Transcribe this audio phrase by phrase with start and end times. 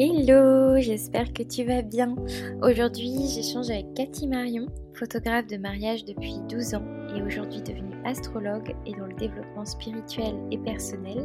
[0.00, 2.14] Hello, j'espère que tu vas bien.
[2.62, 6.84] Aujourd'hui, j'échange avec Cathy Marion, photographe de mariage depuis 12 ans
[7.16, 11.18] et aujourd'hui devenue astrologue et dans le développement spirituel et personnel.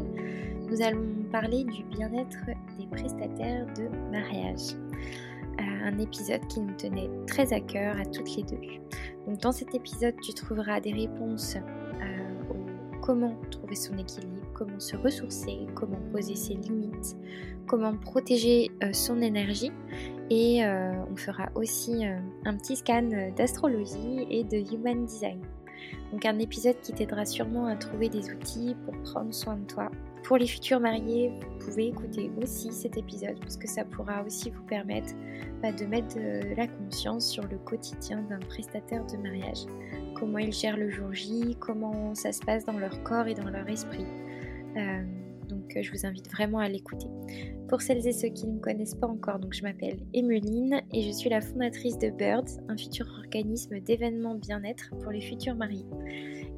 [0.67, 2.39] Nous allons parler du bien-être
[2.79, 4.73] des prestataires de mariage.
[5.59, 8.57] Euh, un épisode qui nous tenait très à cœur à toutes les deux.
[9.27, 14.79] Donc dans cet épisode, tu trouveras des réponses euh, au comment trouver son équilibre, comment
[14.79, 17.15] se ressourcer, comment poser ses limites,
[17.67, 19.71] comment protéger euh, son énergie
[20.29, 25.39] et euh, on fera aussi euh, un petit scan d'astrologie et de human design.
[26.11, 29.89] Donc un épisode qui t'aidera sûrement à trouver des outils pour prendre soin de toi.
[30.23, 34.49] Pour les futurs mariés, vous pouvez écouter aussi cet épisode parce que ça pourra aussi
[34.51, 35.13] vous permettre
[35.61, 39.65] bah, de mettre de la conscience sur le quotidien d'un prestataire de mariage.
[40.15, 43.49] Comment ils gèrent le jour J, comment ça se passe dans leur corps et dans
[43.49, 44.05] leur esprit.
[44.77, 45.03] Euh,
[45.47, 47.07] donc je vous invite vraiment à l'écouter.
[47.67, 51.01] Pour celles et ceux qui ne me connaissent pas encore, donc je m'appelle Emeline et
[51.01, 55.85] je suis la fondatrice de Birds, un futur organisme d'événements bien-être pour les futurs mariés.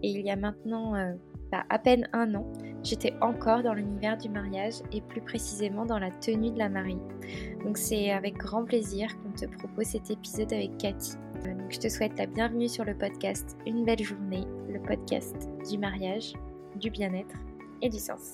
[0.04, 1.14] Et il y a maintenant euh,
[1.52, 2.52] bah, à peine un an,
[2.84, 7.02] j'étais encore dans l'univers du mariage et plus précisément dans la tenue de la mariée.
[7.64, 11.14] Donc c'est avec grand plaisir qu'on te propose cet épisode avec Cathy.
[11.46, 15.50] Euh, donc je te souhaite la bienvenue sur le podcast Une belle journée, le podcast
[15.70, 16.34] du mariage,
[16.80, 17.36] du bien-être
[17.86, 18.34] et du sens.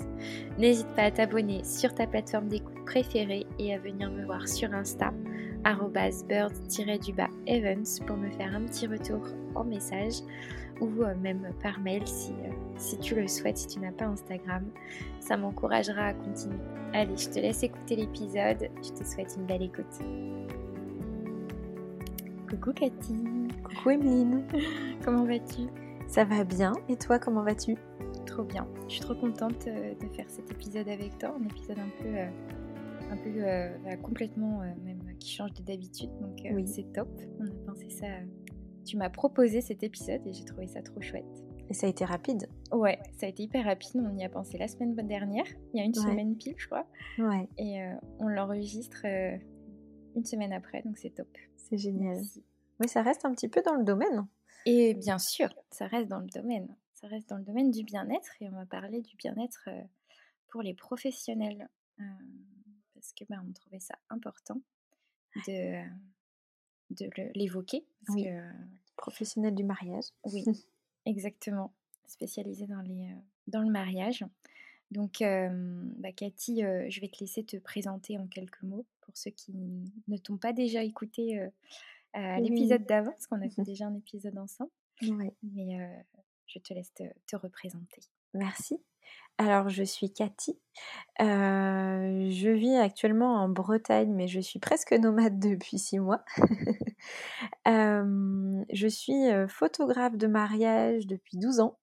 [0.57, 4.73] N'hésite pas à t'abonner sur ta plateforme d'écoute préférée et à venir me voir sur
[4.73, 5.13] Insta
[5.63, 6.49] bird-evans
[8.08, 9.21] pour me faire un petit retour
[9.55, 10.21] en message
[10.80, 14.05] ou euh, même par mail si, euh, si tu le souhaites, si tu n'as pas
[14.05, 14.66] Instagram.
[15.19, 16.58] Ça m'encouragera à continuer.
[16.93, 18.69] Allez, je te laisse écouter l'épisode.
[18.83, 19.99] Je te souhaite une belle écoute.
[22.49, 23.15] Coucou Cathy.
[23.63, 24.43] Coucou Emeline.
[25.05, 25.67] comment vas-tu?
[26.08, 26.73] Ça va bien.
[26.89, 27.75] Et toi, comment vas-tu?
[28.42, 28.67] Trop bien.
[28.88, 31.36] Je suis trop contente euh, de faire cet épisode avec toi.
[31.39, 32.17] Un épisode un peu,
[33.11, 36.10] un peu bah, complètement même qui change de d'habitude.
[36.20, 36.67] Donc oui.
[36.67, 37.08] c'est top.
[37.39, 38.08] On a pensé ça
[38.83, 41.45] tu m'as proposé cet épisode et j'ai trouvé ça trop chouette.
[41.70, 44.02] Et ça a été rapide Ouais, ça a été hyper rapide.
[44.04, 46.88] On y a pensé la semaine dernière, il y a une semaine pile, je crois.
[47.20, 47.48] Ouais.
[47.60, 49.38] Et euh, on l'enregistre euh,
[50.15, 51.27] une semaine après, donc c'est top.
[51.58, 52.17] C'est génial.
[52.80, 54.26] Mais ça reste un petit peu dans le domaine.
[54.65, 56.67] Et bien sûr, ça reste dans le domaine.
[57.02, 59.70] Ça reste dans le domaine du bien-être et on va parler du bien-être
[60.48, 61.67] pour les professionnels.
[62.94, 64.62] parce que ben, on trouvait ça important
[65.48, 65.84] de
[66.92, 67.86] de l'évoquer.
[68.10, 68.28] Oui.
[68.98, 70.06] Professionnel du mariage.
[70.26, 70.44] Oui,
[71.06, 71.73] exactement.
[72.06, 73.16] Spécialisé dans, les,
[73.48, 74.26] dans le mariage.
[74.92, 79.54] Donc, bah, Cathy, je vais te laisser te présenter en quelques mots pour ceux qui
[80.08, 81.48] ne t'ont pas déjà écouté
[82.16, 84.72] l'épisode d'avant, parce qu'on a fait déjà un épisode ensemble.
[85.02, 85.33] Mais
[86.54, 88.02] je te laisse te, te représenter.
[88.34, 88.82] Merci.
[89.38, 90.60] Alors, je suis Cathy.
[91.20, 96.23] Euh, je vis actuellement en Bretagne, mais je suis presque nomade depuis six mois.
[97.67, 101.80] Euh, je suis photographe de mariage depuis 12 ans.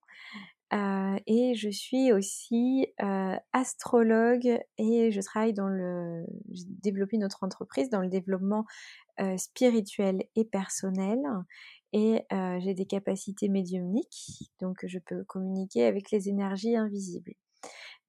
[0.73, 2.87] Euh, et je suis aussi
[3.51, 6.25] astrologue et je travaille dans le...
[6.51, 8.65] J'ai développé notre entreprise dans le développement
[9.35, 11.19] spirituel et personnel
[11.93, 12.23] et
[12.59, 17.33] j'ai des capacités médiumniques, donc je peux communiquer avec les énergies invisibles.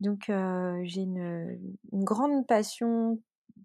[0.01, 0.31] Donc
[0.85, 1.59] j'ai une,
[1.93, 3.19] grande passion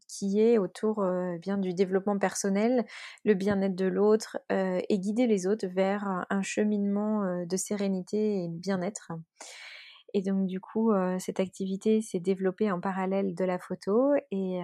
[0.07, 1.05] qui est autour
[1.41, 2.85] bien du développement personnel,
[3.23, 8.57] le bien-être de l'autre et guider les autres vers un cheminement de sérénité et de
[8.57, 9.11] bien-être.
[10.13, 14.61] Et donc du coup, cette activité s'est développée en parallèle de la photo et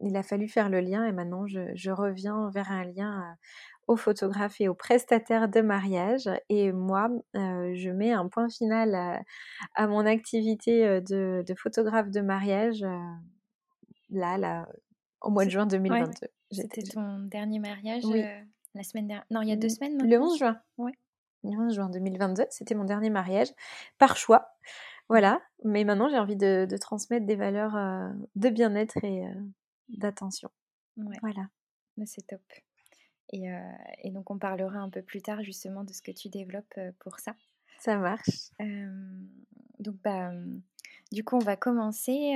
[0.00, 3.36] il a fallu faire le lien et maintenant je, je reviens vers un lien
[3.88, 6.28] aux photographes et aux prestataires de mariage.
[6.50, 9.24] Et moi, euh, je mets un point final
[9.74, 12.98] à, mon activité euh, de, photographe de mariage euh,
[14.10, 14.68] là, là,
[15.22, 16.28] au mois de juin 2022.
[16.50, 18.04] C'était ton dernier mariage
[18.74, 20.60] la semaine dernière Non, il y a deux semaines Le 11 juin.
[20.76, 20.92] Oui.
[21.42, 23.48] Le 11 juin 2022, c'était mon dernier mariage
[23.96, 24.50] par choix.
[25.08, 27.72] Voilà, mais maintenant j'ai envie de, transmettre des valeurs
[28.36, 29.24] de bien-être et
[29.88, 30.50] d'attention.
[30.96, 31.48] Voilà.
[32.06, 32.42] C'est top.
[33.32, 33.50] Et,
[34.10, 37.34] donc, on parlera un peu plus tard justement de ce que tu développes pour ça.
[37.80, 38.50] Ça marche.
[39.78, 40.32] donc, bah,
[41.12, 42.34] du coup, on va commencer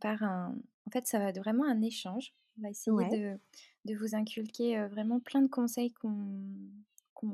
[0.00, 0.56] par un.
[0.86, 2.32] En fait, ça va être vraiment un échange.
[2.58, 3.38] On va essayer de,
[3.84, 5.92] de, vous inculquer vraiment plein de conseils,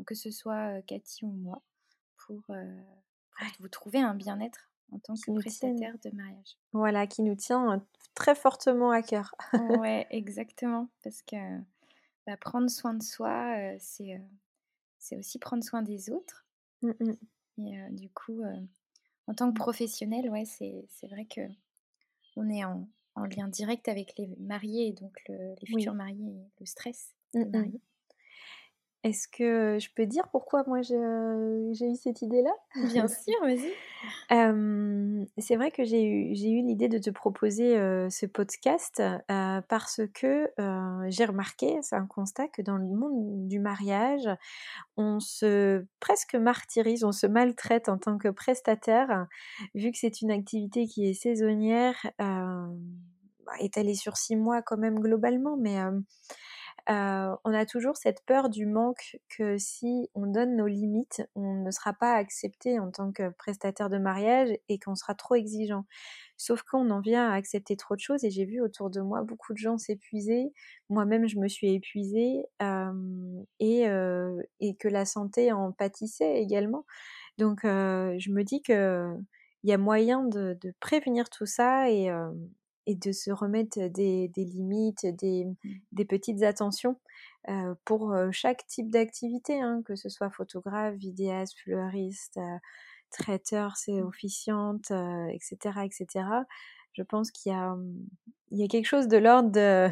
[0.07, 1.63] que ce soit Cathy ou moi,
[2.17, 2.43] pour,
[3.61, 6.57] vous trouver un bien-être en tant que prestataire de mariage.
[6.73, 7.85] Voilà, qui nous tient
[8.15, 9.35] très fortement à cœur.
[9.81, 10.89] ouais, exactement.
[11.03, 11.37] Parce que
[12.27, 14.21] bah, prendre soin de soi, c'est
[14.99, 16.47] c'est aussi prendre soin des autres.
[16.83, 17.13] Mmh
[17.59, 18.43] et du coup,
[19.27, 21.43] en tant que professionnel, ouais, c'est vrai que
[22.37, 26.51] on est en, en lien direct avec les mariés et donc les futurs mariés et
[26.61, 27.81] le stress des mariés.
[29.05, 32.53] Est-ce que je peux dire pourquoi moi j'ai eu cette idée-là?
[32.87, 33.73] Bien sûr, vas-y.
[35.39, 37.75] c'est vrai que j'ai eu, eu l'idée de te proposer
[38.11, 39.03] ce podcast
[39.69, 40.49] parce que
[41.09, 44.29] j'ai remarqué, c'est un constat, que dans le monde du mariage,
[44.97, 49.27] on se presque martyrise, on se maltraite en tant que prestataire,
[49.75, 55.01] vu que c'est une activité qui est saisonnière, bah, étalée sur six mois quand même
[55.01, 55.77] globalement, mais
[56.89, 61.71] on a toujours cette peur du manque que si on donne nos limites, on ne
[61.71, 65.85] sera pas accepté en tant que prestataire de mariage et qu'on sera trop exigeant.
[66.37, 69.23] Sauf qu'on en vient à accepter trop de choses et j'ai vu autour de moi
[69.23, 70.53] beaucoup de gens s'épuiser.
[70.89, 72.45] Moi-même, je me suis épuisée
[73.61, 76.85] et, que la santé en pâtissait également.
[77.39, 79.25] Donc, je me dis qu'il
[79.65, 82.11] y a moyen de, prévenir tout ça et,
[82.87, 86.05] et de se remettre des, limites, des, mmh.
[86.05, 86.99] petites attentions
[87.85, 92.39] pour chaque type d'activité, hein, que ce soit photographe, vidéaste, fleuriste,
[93.11, 94.07] traiteur, c'est mmh.
[94.07, 94.91] officiante,
[95.31, 96.27] etc., etc.
[96.93, 98.07] Je pense qu'il y a, mmh,
[98.51, 99.89] il y a quelque chose de l'ordre de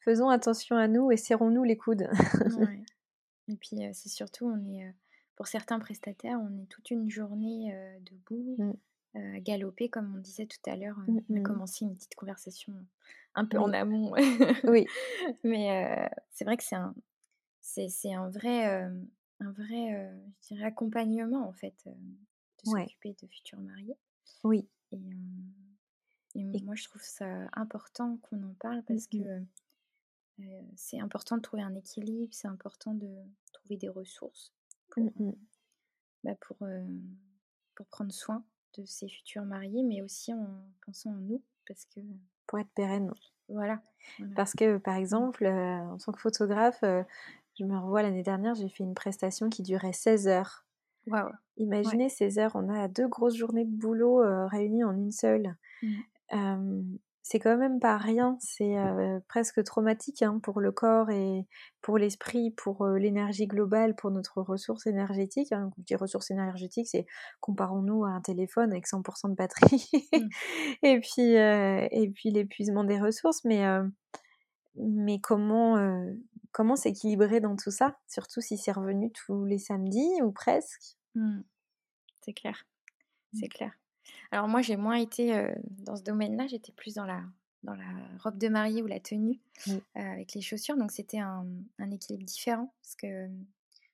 [0.00, 2.08] faisons attention à nous et serrons-nous les coudes.
[3.48, 4.94] Et puis c'est surtout, on est,
[5.36, 8.56] pour certains prestataires, on est toute une journée debout
[9.14, 10.96] galoper, comme on disait tout à l'heure.
[11.08, 12.74] on a mmh commencé une petite conversation
[13.34, 14.12] un peu en amont.
[14.64, 14.86] oui.
[15.44, 16.94] Mais c'est vrai que c'est un,
[17.60, 23.96] c'est, un vrai, un vrai je dirais, accompagnement, en fait, de s'occuper de futurs mariés.
[24.44, 24.68] Oui.
[24.92, 29.42] Et, moi, je trouve ça important qu'on en parle mmh parce que
[30.74, 33.08] c'est important de trouver un équilibre, c'est important de
[33.52, 34.52] trouver des ressources
[34.90, 35.34] pour, mmh
[36.24, 36.56] bah, pour,
[37.74, 38.44] pour prendre soin
[38.78, 40.46] de ses futurs mariés, mais aussi en
[40.84, 42.00] pensant en nous, parce que...
[42.46, 43.12] Pour être pérenne.
[43.48, 43.80] Voilà.
[44.34, 45.00] Parce que, par mmh.
[45.00, 47.02] exemple, euh, en tant que photographe, euh,
[47.58, 50.64] je me revois l'année dernière, j'ai fait une prestation qui durait 16 heures.
[51.06, 51.30] Waouh.
[51.56, 55.56] Imaginez 16 heures, on a deux grosses journées de boulot euh, réunies en une seule.
[55.82, 58.74] Mmh c'est quand même pas rien, c'est
[59.28, 61.46] presque traumatique hein, pour le corps et
[61.80, 65.52] pour l'esprit, pour l'énergie globale, pour notre ressource énergétique.
[65.52, 65.70] Hein.
[65.70, 67.06] Quand je dis ressource énergétique, c'est
[67.40, 70.28] comparons-nous à un téléphone avec 100% de batterie mmh.
[70.82, 73.44] et puis, et puis l'épuisement des ressources.
[73.44, 73.64] Mais,
[74.76, 76.04] mais comment,
[76.50, 80.96] comment s'équilibrer dans tout ça, surtout si c'est revenu tous les samedis ou presque?
[81.14, 81.42] Mmh.
[82.22, 82.64] C'est clair,
[83.32, 83.72] c'est clair.
[84.30, 87.22] Alors moi, j'ai moins été dans ce domaine-là, j'étais plus dans la,
[87.62, 87.84] dans la
[88.22, 89.40] robe de mariée ou la tenue
[89.94, 90.76] avec les chaussures.
[90.76, 91.46] Donc c'était un,
[91.90, 93.28] équilibre différent parce que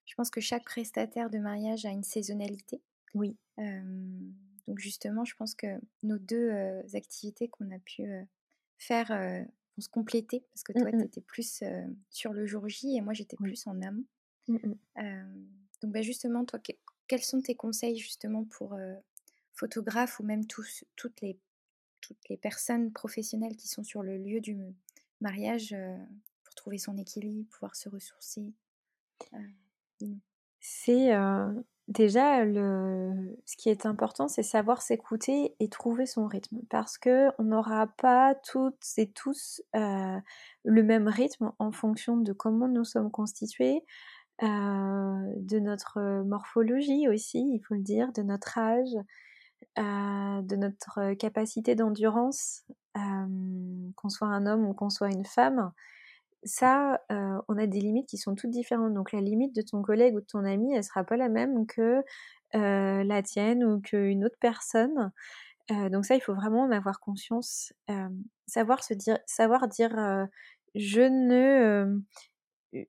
[0.07, 2.81] je pense que chaque prestataire de mariage a une saisonnalité.
[3.15, 3.37] Oui.
[3.57, 5.67] donc justement, je pense que
[6.03, 6.51] nos deux
[6.95, 8.05] activités qu'on a pu
[8.79, 11.63] faire vont se compléter parce que toi, tu étais plus
[12.11, 14.05] sur le jour J et moi, j'étais plus en amont.
[14.49, 16.61] donc bah, justement, toi,
[17.07, 18.77] quels sont tes conseils justement pour
[19.59, 21.39] photographes ou même toutes, les,
[22.01, 24.57] toutes les personnes professionnelles qui sont sur le lieu du
[25.21, 25.97] mariage euh,
[26.45, 28.53] pour trouver son équilibre, pouvoir se ressourcer
[29.35, 30.07] euh,
[30.61, 31.53] C'est euh,
[31.89, 37.31] déjà le, ce qui est important, c'est savoir s'écouter et trouver son rythme parce que
[37.39, 43.11] on n'aura pas toutes et tous le même rythme en fonction de comment nous sommes
[43.11, 43.85] constitués.
[44.41, 48.95] de notre morphologie aussi, il faut le dire, de notre âge,
[49.77, 55.73] de notre capacité d'endurance, qu'on soit un homme ou qu'on soit une femme,
[56.45, 58.95] ça, on a des limites qui sont toutes différentes.
[58.95, 61.67] Donc la limite de ton collègue ou de ton ami, elle sera pas la même
[61.67, 62.03] que
[62.53, 65.13] la tienne ou qu'une autre personne.
[65.71, 67.73] donc ça, il faut vraiment en avoir conscience,
[68.47, 70.29] savoir se dire, savoir dire,
[70.75, 72.01] je ne,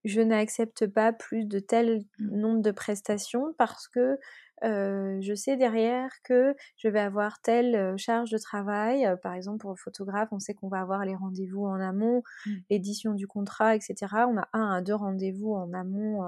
[0.03, 2.39] je n'accepte pas plus de tel mmh.
[2.39, 4.17] nombre de prestations parce que
[4.61, 9.07] je sais derrière que je vais avoir telle charge de travail.
[9.21, 12.51] par exemple, pour le photographe, on sait qu'on va avoir les rendez-vous en amont, mmh.
[12.69, 13.95] l'édition du contrat, etc.
[14.27, 16.23] On a un à deux rendez-vous en amont,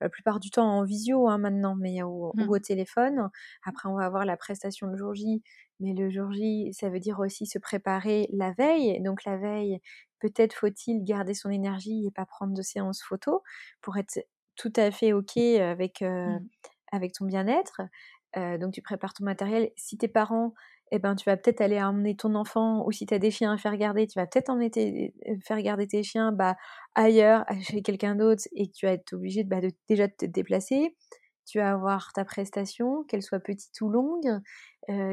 [0.00, 2.48] la plupart du temps en visio hein, maintenant, mais ou mmh.
[2.48, 3.30] au téléphone.
[3.64, 5.42] Après, on va avoir la prestation le jour J,
[5.80, 9.00] mais le jour J, ça veut dire aussi se préparer la veille.
[9.02, 9.80] Donc la veille,
[10.20, 13.42] peut-être faut-il garder son énergie et pas prendre de séances photo
[13.80, 14.18] pour être
[14.54, 16.38] tout à fait ok avec mmh
[16.92, 17.82] avec ton bien-être.
[18.36, 19.70] donc tu prépares ton matériel.
[19.76, 20.54] Si tes parents,
[20.90, 23.52] eh ben, tu vas peut-être aller emmener ton enfant, ou si tu as des chiens
[23.52, 26.56] à faire garder, tu vas peut-être emmener faire garder tes chiens bah,
[26.94, 30.26] ailleurs, chez quelqu'un d'autre, et tu vas être obligé de, bah, de déjà de te
[30.26, 30.94] déplacer.
[31.46, 34.40] tu vas avoir ta prestation, qu'elle soit petite ou longue.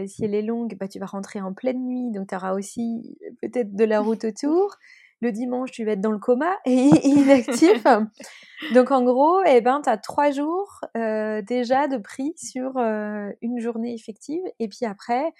[0.07, 3.17] Si elle est longue, bah, tu vas rentrer en pleine nuit, donc tu auras aussi
[3.41, 4.75] peut-être de la route autour.
[5.21, 7.83] Le dimanche, tu vas être dans le coma et inactif.
[8.73, 13.29] donc en gros, eh ben, tu as trois jours euh, déjà de prix sur euh,
[13.41, 14.41] une journée effective.
[14.59, 15.33] Et puis après,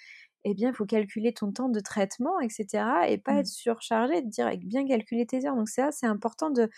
[0.44, 2.84] eh bien, il faut calculer ton temps de traitement, etc.
[3.08, 3.40] Et pas mmh.
[3.40, 5.56] être surchargé, de dire bien calculer tes heures.
[5.56, 6.70] Donc ça, c'est important de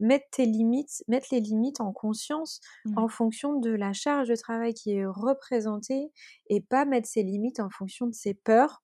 [0.00, 2.60] mettre tes limites, mettre les limites en conscience
[2.96, 6.12] en fonction de la charge de travail qui est représentée
[6.48, 8.82] et pas mettre ses limites en fonction de ses peurs,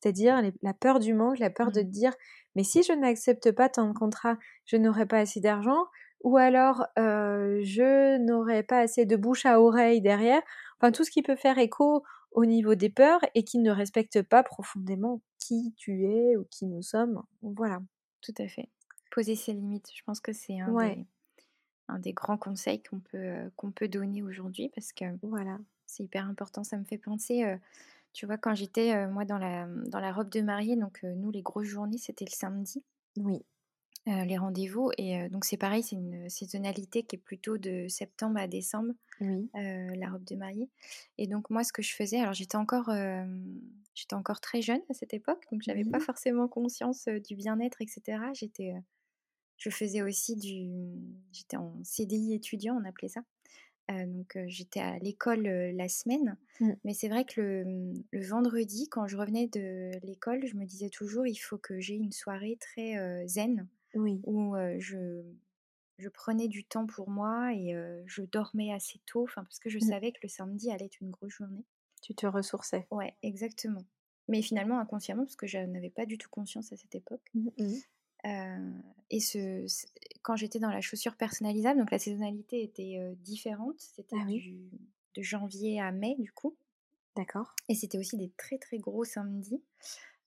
[0.00, 1.90] c'est-à-dire la peur du manque, la peur de mmh.
[1.90, 2.12] dire
[2.56, 5.84] mais si je n'accepte pas tant de contrat, je n'aurai pas assez d'argent
[6.22, 10.42] ou alors je n'aurai pas assez de bouche à oreille derrière,
[10.78, 12.02] enfin tout ce qui peut faire écho
[12.32, 16.66] au niveau des peurs et qui ne respecte pas profondément qui tu es ou qui
[16.66, 17.22] nous sommes.
[17.42, 17.80] Voilà.
[18.20, 18.68] Tout à fait
[19.10, 19.90] poser ses limites.
[19.94, 21.06] Je pense que c'est un, des,
[21.88, 25.58] un des grands conseils qu'on peut, euh, qu'on peut donner aujourd'hui parce que voilà.
[25.86, 26.64] c'est hyper important.
[26.64, 27.56] Ça me fait penser, euh,
[28.12, 31.30] tu vois, quand j'étais euh, moi dans la, dans la robe de mariée, donc nous,
[31.30, 32.82] les grosses journées, c'était le samedi.
[33.16, 33.44] Oui.
[34.06, 34.90] les rendez-vous.
[34.98, 39.50] Et donc c'est pareil, c'est une saisonnalité qui est plutôt de septembre à décembre, oui.
[39.54, 40.68] la robe de mariée.
[41.18, 42.90] Et donc moi, ce que je faisais, alors j'étais encore,
[43.94, 47.82] j'étais encore très jeune à cette époque, donc j'avais n'avais pas forcément conscience du bien-être,
[47.82, 48.18] etc.
[48.32, 48.74] J'étais
[49.60, 50.70] je faisais aussi du.
[51.32, 53.20] J'étais en CDI étudiant, on appelait ça.
[54.06, 56.36] Donc j'étais à l'école la semaine.
[56.60, 56.70] Mmh.
[56.84, 60.90] Mais c'est vrai que le, le, vendredi, quand je revenais de l'école, je me disais
[60.90, 63.66] toujours il faut que j'ai une soirée très zen.
[63.94, 64.20] Oui.
[64.24, 65.22] Où je,
[65.98, 67.74] je prenais du temps pour moi et
[68.06, 69.26] je dormais assez tôt.
[69.34, 69.88] Parce que je mmh.
[69.88, 71.64] savais que le samedi allait être une grosse journée.
[72.02, 72.86] Tu te ressourçais.
[72.90, 73.84] Ouais, exactement.
[74.28, 77.28] Mais finalement inconsciemment, parce que je n'avais pas du tout conscience à cette époque.
[77.34, 77.48] Mmh,
[78.24, 79.66] et ce,
[80.22, 83.76] quand j'étais dans la chaussure personnalisable, donc la saisonnalité était différente.
[83.78, 84.26] C'était ah
[85.16, 86.56] de janvier à mai, du coup.
[87.16, 87.54] D'accord.
[87.68, 89.62] Et c'était aussi des très très gros samedis.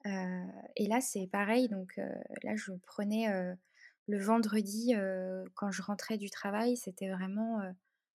[0.06, 1.70] et là, c'est pareil.
[1.70, 2.00] Donc
[2.44, 3.28] là, je prenais
[4.08, 4.94] le vendredi
[5.56, 6.76] quand je rentrais du travail.
[6.76, 7.62] C'était vraiment.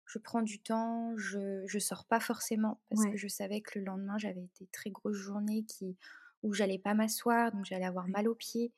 [0.06, 3.86] je prends du temps, je, je sors pas forcément parce que je savais que le
[3.86, 5.96] lendemain, j'avais des très grosses journées qui,
[6.44, 8.72] où j'allais pas m'asseoir, donc j'allais avoir mal aux pieds.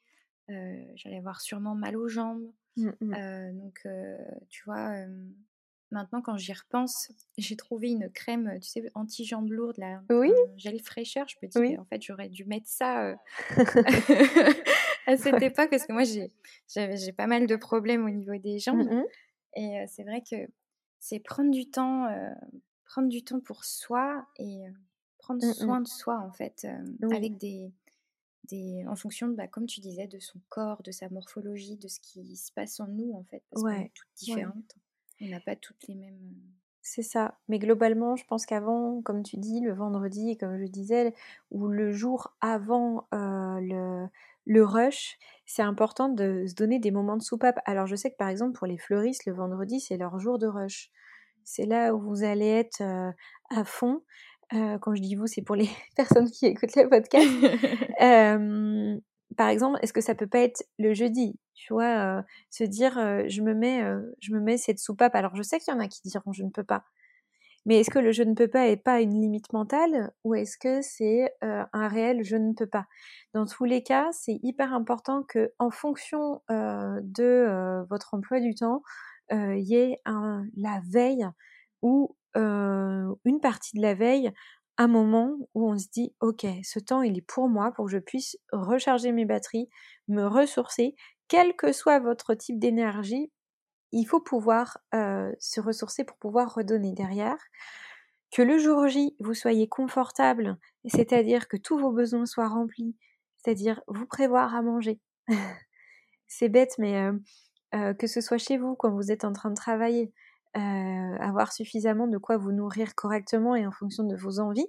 [0.50, 2.50] Euh, j'allais avoir sûrement mal aux jambes.
[2.78, 3.14] Mmh, mmh.
[3.14, 4.18] Euh, donc, euh,
[4.50, 4.92] tu vois,
[5.92, 10.32] maintenant quand j'y repense, j'ai trouvé une crème, tu sais, anti-jambes lourdes, là, oui.
[10.56, 11.28] gel fraîcheur.
[11.28, 11.78] Je me dis, oui.
[11.78, 13.16] en fait, j'aurais dû mettre ça
[15.08, 18.90] à cette époque parce que moi, j'ai pas mal de problèmes au niveau des jambes.
[18.90, 19.04] Mmh,
[19.56, 20.36] et c'est vrai que
[21.00, 22.08] c'est prendre du temps,
[22.86, 24.64] prendre du temps pour soi et
[25.18, 26.68] prendre soin de soi, en fait,
[27.12, 27.74] avec des
[28.54, 32.00] en fonction, de, bah, comme tu disais, de son corps, de sa morphologie, de ce
[32.00, 34.76] qui se passe en nous, en fait, parce qu'on est toutes différentes.
[35.22, 36.20] On n'a pas toutes les mêmes.
[36.24, 37.38] Euh c'est ça.
[37.50, 41.14] Mais globalement, je pense qu'avant, comme tu dis, le vendredi, comme je disais,
[41.52, 44.08] ou le jour avant euh, le,
[44.46, 47.60] le rush, c'est important de se donner des moments de soupape.
[47.66, 50.48] Alors, je sais que par exemple, pour les fleuristes, le vendredi, c'est leur jour de
[50.48, 50.90] rush.
[51.44, 53.12] C'est là où vous allez être euh,
[53.50, 54.02] à fond.
[54.54, 57.28] Euh, quand je dis vous, c'est pour les personnes qui écoutent le podcast.
[58.02, 59.00] euh,
[59.36, 62.98] par exemple, est-ce que ça peut pas être le jeudi Tu vois, euh, se dire,
[62.98, 63.84] euh, je me mets,
[64.22, 65.16] je me mets cette soupape.
[65.16, 66.84] Alors, je sais qu'il y en a qui diront, je ne peux pas.
[67.66, 70.58] Mais est-ce que le je ne peux pas est pas une limite mentale ou est-ce
[70.58, 72.86] que c'est un réel je ne peux pas?
[73.34, 78.84] Dans tous les cas, c'est hyper important que, en fonction de votre emploi du temps,
[79.32, 81.28] il y ait un, la veille
[81.82, 84.32] ou une partie de la veille,
[84.78, 87.92] un moment où on se dit ok, ce temps il est pour moi, pour que
[87.92, 89.70] je puisse recharger mes batteries,
[90.08, 90.96] me ressourcer,
[91.28, 93.32] quel que soit votre type d'énergie,
[93.92, 97.38] il faut pouvoir se ressourcer pour pouvoir redonner derrière.
[98.30, 102.96] Que le jour J, vous soyez confortable, c'est-à-dire que tous vos besoins soient remplis,
[103.38, 105.00] c'est-à-dire vous prévoir à manger.
[106.28, 107.10] C'est bête, mais
[107.98, 110.14] que ce soit chez vous quand vous êtes en train de travailler,
[110.58, 114.68] euh, avoir suffisamment de quoi vous nourrir correctement et en fonction de vos envies,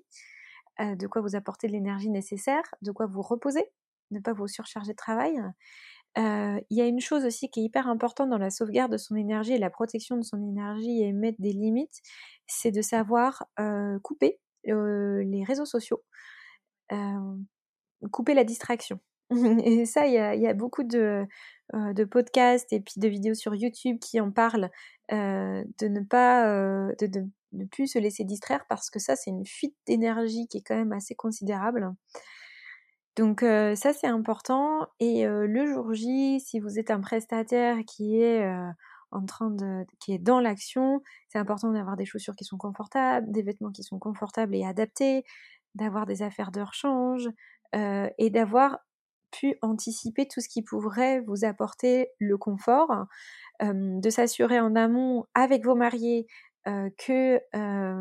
[0.81, 3.65] euh, de quoi vous apporter l'énergie nécessaire, de quoi vous reposer,
[4.11, 5.41] ne pas vous surcharger de travail.
[6.19, 8.99] Euh, il y a une chose aussi qui est hyper importante dans la sauvegarde de
[8.99, 12.03] son énergie et la protection de son énergie et mettre des limites,
[12.47, 13.47] c'est de savoir
[14.03, 16.03] couper les réseaux sociaux,
[18.11, 19.01] couper la distraction.
[19.65, 21.27] et ça, il y a, beaucoup de,
[21.73, 24.71] de podcasts et puis de vidéos sur YouTube qui en parlent
[25.13, 29.31] euh, de ne pas euh, de, ne plus se laisser distraire parce que ça c'est
[29.31, 31.95] une fuite d'énergie qui est quand même assez considérable.
[33.17, 38.21] Donc euh, ça c'est important et le jour J si vous êtes un prestataire qui
[38.21, 38.47] est
[39.11, 41.03] en train de, qui est dans l'action.
[41.29, 45.25] C'est important d'avoir des chaussures qui sont confortables, des vêtements qui sont confortables et adaptés,
[45.75, 47.29] d'avoir des affaires de rechange
[47.75, 48.79] euh, et d'avoir
[49.31, 53.07] pu anticiper tout ce qui pourrait vous apporter le confort,
[53.63, 56.27] de s'assurer en amont avec vos mariés
[56.99, 57.41] que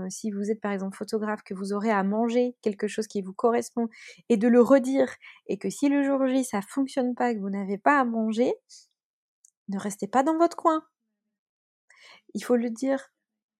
[0.09, 3.33] si vous êtes par exemple photographe, que vous aurez à manger quelque chose qui vous
[3.33, 3.87] correspond
[4.29, 5.13] et de le redire
[5.47, 8.53] et que si le jour J ça fonctionne pas, que vous n'avez pas à manger,
[9.69, 10.83] ne restez pas dans votre coin.
[12.33, 13.11] Il faut le dire.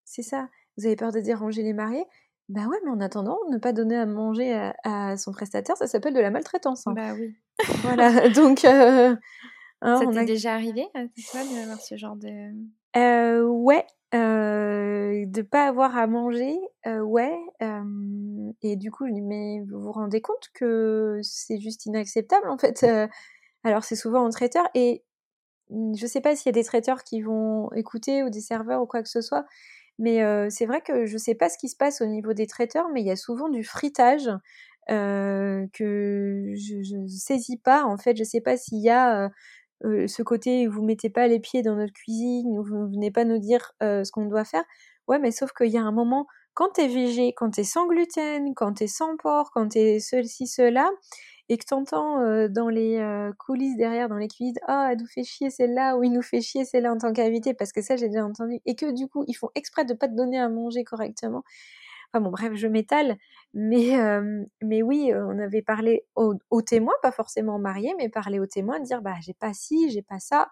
[0.05, 0.50] C'est ça.
[0.77, 2.05] Vous avez peur de déranger les mariés?
[2.50, 6.13] Bah ouais, mais en attendant, ne pas donner à manger à, son prestataire, ça s'appelle
[6.13, 6.88] de la maltraitance.
[6.88, 6.93] Hein.
[6.93, 7.36] Bah oui.
[7.82, 8.66] Voilà, donc.
[8.66, 9.16] Euh,
[9.82, 12.30] hein, ça t'est déjà arrivé à toi d'avoir ce genre de.
[12.96, 13.86] Euh, ouais,
[14.16, 17.38] euh, de pas avoir à manger, euh, ouais.
[18.62, 22.58] et du coup, je dis mais vous vous rendez compte que c'est juste inacceptable en
[22.58, 22.86] fait.
[23.64, 25.04] alors c'est souvent en traiteur et
[25.70, 28.86] je sais pas s'il y a des traiteurs qui vont écouter ou des serveurs ou
[28.86, 29.46] quoi que ce soit,
[30.00, 32.88] mais c'est vrai que je sais pas ce qui se passe au niveau des traiteurs,
[32.94, 37.84] mais il y a souvent du fritage euh, que je, ne saisis pas.
[37.86, 39.29] En fait, je sais pas s'il y a euh,
[39.86, 43.12] euh, ce côté où vous mettez pas les pieds dans notre cuisine, où vous venez
[43.12, 44.63] pas nous dire ce qu'on doit faire.
[45.08, 48.53] Ouais, mais sauf qu'il y a un moment, quand t'es végé, quand t'es sans gluten,
[48.56, 50.89] quand t'es sans porc, quand t'es ceci, cela,
[51.50, 53.00] et que t'entends euh, dans les
[53.39, 56.41] coulisses derrière, dans les cuisines, ah, elle nous fait chier celle-là, ou il nous fait
[56.41, 59.24] chier celle-là en tant qu'invité, parce que ça, j'ai déjà entendu, et que du coup,
[59.27, 61.44] ils font exprès de pas te donner à manger correctement.
[62.17, 63.17] Enfin bon, bref, je m'étale.
[63.53, 63.95] Mais,
[64.62, 69.01] mais oui, on avait parlé aux, témoins, pas forcément mariés, mais parler aux témoins, dire
[69.01, 70.50] bah j'ai pas ci, j'ai pas ça.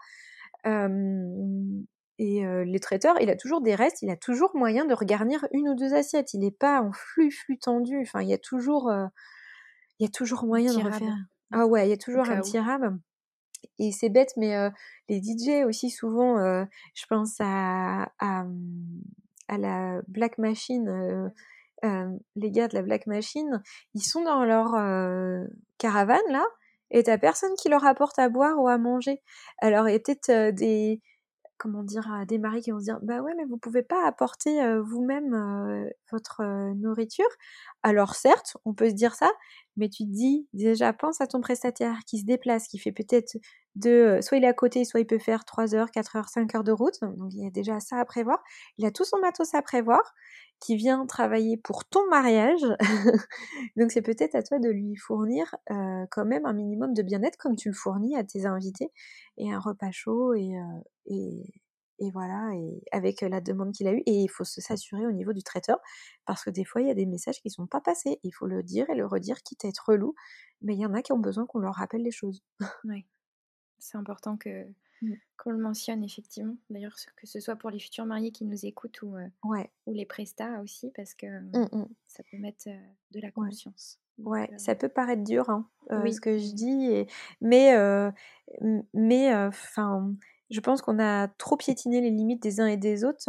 [0.65, 5.69] et les traiteurs, il a toujours des restes, il a toujours moyen de regarnir une
[5.69, 6.33] ou deux assiettes.
[6.33, 7.99] Il n'est pas en flux, flux tendu.
[8.01, 8.91] Enfin, il y a toujours,
[9.99, 11.15] il y a toujours moyen de refaire.
[11.51, 12.97] Ah ouais, il y a toujours un petit rab.
[13.79, 14.55] Et c'est bête, mais
[15.09, 16.37] les DJ aussi souvent,
[16.93, 18.45] je pense à, à,
[19.47, 21.29] à la Black Machine, euh,
[21.83, 23.61] les gars de la Black Machine,
[23.93, 24.71] ils sont dans leur
[25.77, 26.45] caravane là,
[26.91, 29.21] et t'as personne qui leur apporte à boire ou à manger.
[29.59, 31.01] Alors il y a peut-être des
[31.57, 34.59] comment dire des maris qui vont se dire bah ouais mais vous pouvez pas apporter
[34.81, 36.43] vous-même votre
[36.75, 37.29] nourriture.
[37.81, 39.31] Alors certes, on peut se dire ça,
[39.77, 43.37] mais tu te dis déjà pense à ton prestataire qui se déplace, qui fait peut-être
[43.75, 46.55] de soit il est à côté, soit il peut faire 3 heures, 4 heures, 5
[46.55, 46.99] heures de route.
[47.01, 48.43] Donc il y a déjà ça à prévoir.
[48.77, 50.01] Il a tout son matos à prévoir
[50.61, 52.65] qui vient travailler pour ton mariage.
[53.75, 57.55] Donc c'est peut-être à toi de lui fournir quand même un minimum de bien-être comme
[57.55, 58.91] tu le fournis à tes invités
[59.37, 60.53] et un repas chaud et,
[61.99, 64.03] et voilà, et avec la demande qu'il a eue.
[64.05, 65.79] Et il faut s'assurer au niveau du traiteur,
[66.25, 68.19] parce que des fois, il y a des messages qui ne sont pas passés.
[68.23, 70.15] Il faut le dire et le redire, quitte à être relou.
[70.61, 72.43] Mais il y en a qui ont besoin qu'on leur rappelle les choses.
[72.83, 73.05] Oui,
[73.79, 74.65] c'est important que
[75.01, 75.13] mmh.
[75.37, 76.57] qu'on le mentionne, effectivement.
[76.69, 79.71] D'ailleurs, que ce soit pour les futurs mariés qui nous écoutent ou, ouais.
[79.85, 81.87] ou les prestats aussi, parce que mmh, mmh.
[82.07, 82.69] ça peut mettre
[83.11, 83.99] de la conscience.
[84.17, 87.07] Ouais, ça peut paraître dur, hein, ce que je dis, et...
[87.41, 87.75] mais,
[88.93, 90.15] mais, enfin
[90.51, 93.25] je pense qu'on a trop piétiné les limites des uns et des autres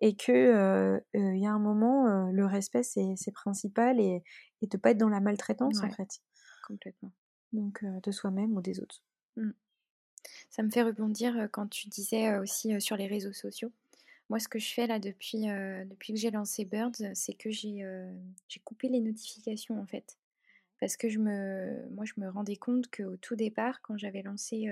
[0.00, 4.22] et que il y a un moment, le respect c'est principal et,
[4.62, 6.22] et de pas être dans la maltraitance en fait.
[6.66, 7.12] Complètement.
[7.52, 9.02] Donc de soi-même ou des autres.
[10.50, 13.72] Ça me fait rebondir quand tu disais aussi sur les réseaux sociaux.
[14.28, 17.84] Moi, ce que je fais là depuis, que j'ai lancé Birds, c'est que j'ai
[18.64, 20.16] coupé les notifications en fait.
[20.80, 24.68] Parce que je me, moi, je me rendais compte qu'au tout départ, quand j'avais lancé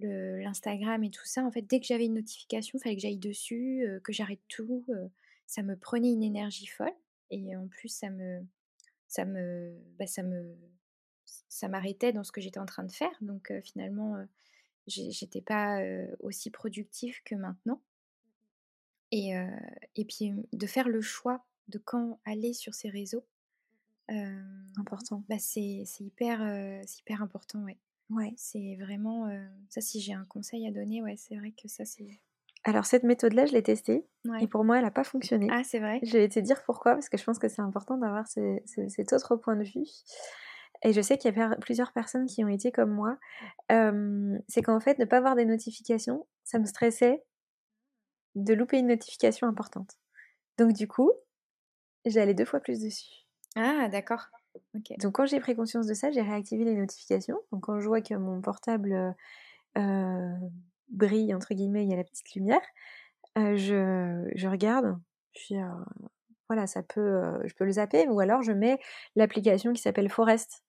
[0.00, 3.18] l'Instagram et tout ça, en fait, dès que j'avais une notification, il fallait que j'aille
[3.18, 4.86] dessus, que j'arrête tout.
[5.46, 6.94] ça me prenait une énergie folle.
[7.30, 8.40] Et en plus, ça me,
[9.06, 10.56] ça me, bah, ça me,
[11.26, 13.12] ça m'arrêtait dans ce que j'étais en train de faire.
[13.20, 14.16] Donc finalement,
[14.88, 15.80] j'étais pas
[16.20, 17.80] aussi productive que maintenant.
[19.10, 19.32] Et,
[19.96, 23.24] et puis de faire le choix de quand aller sur ces réseaux.
[24.76, 25.24] important.
[25.28, 26.40] Bah, c'est hyper,
[26.98, 27.78] hyper important, ouais.
[28.10, 29.28] Ouais, c'est vraiment
[29.68, 29.82] ça.
[29.82, 32.20] Si j'ai un conseil à donner, ouais, c'est vrai que ça c'est.
[32.64, 34.06] Alors cette méthode-là, je l'ai testée
[34.40, 35.46] et pour moi, elle n'a pas fonctionné.
[35.50, 36.00] Ah, c'est vrai?
[36.02, 39.36] Je vais te dire pourquoi, parce que je pense que c'est important d'avoir cet autre
[39.36, 39.86] point de vue.
[40.82, 43.18] Et je sais qu'il y a plusieurs personnes qui ont été comme moi.
[44.48, 47.22] c'est qu'en fait, ne pas avoir des notifications, ça me stressait
[48.34, 49.98] de louper une notification importante.
[50.58, 51.12] Donc du coup,
[52.04, 53.26] j'allais deux fois plus dessus.
[53.56, 54.28] Ah, d'accord.
[54.98, 57.38] Donc quand j'ai pris conscience de ça, j'ai réactivé les notifications.
[57.52, 59.14] Donc quand je vois que mon portable
[59.76, 60.34] euh,
[60.88, 62.60] brille, entre guillemets, il y a la petite lumière,
[63.36, 64.98] euh, je, je, regarde,
[65.32, 65.54] puis
[66.48, 68.78] voilà, ça peut, je peux le zapper, ou alors je mets
[69.16, 70.64] l'application qui s'appelle Forest.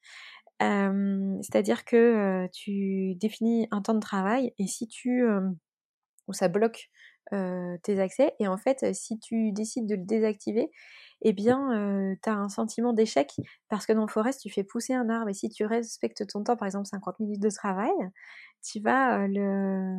[0.60, 5.24] C'est-à-dire que tu définis un temps de travail et si tu
[6.28, 6.90] ou ça bloque
[7.32, 8.34] tes accès.
[8.40, 10.70] Et en fait, si tu décides de le désactiver,
[11.22, 13.32] eh bien, tu as un sentiment d'échec
[13.70, 16.58] parce que dans Forest, tu fais pousser un arbre et si tu respectes ton temps,
[16.58, 17.92] par exemple 50 minutes de travail,
[18.64, 19.96] tu vas le,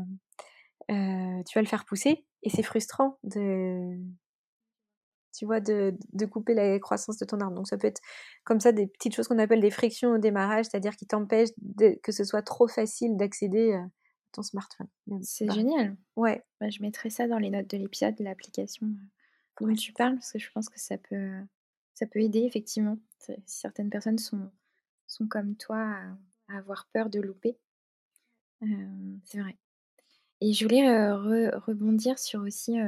[0.88, 3.96] tu vas le faire pousser et c'est frustrant de,
[5.32, 7.54] tu vois, de, de, couper la croissance de ton arbre.
[7.56, 8.00] Donc ça peut être
[8.44, 11.50] comme ça des petites choses qu'on appelle des frictions au démarrage, c'est-à-dire qui t'empêchent
[12.02, 13.86] que ce soit trop facile d'accéder à
[14.32, 14.88] ton smartphone.
[15.22, 15.96] C'est bah, génial.
[16.16, 16.44] Ouais.
[16.60, 18.88] Bah, je mettrai ça dans les notes de l'épisode, l'application
[19.60, 21.32] dont tu parles, parce que je pense que ça peut,
[21.94, 22.98] ça peut aider effectivement.
[23.44, 24.50] Certaines personnes sont,
[25.06, 25.96] sont comme toi
[26.48, 27.56] à, avoir peur de louper.
[28.60, 29.56] c'est vrai.
[30.40, 32.78] Et je voulais rebondir sur aussi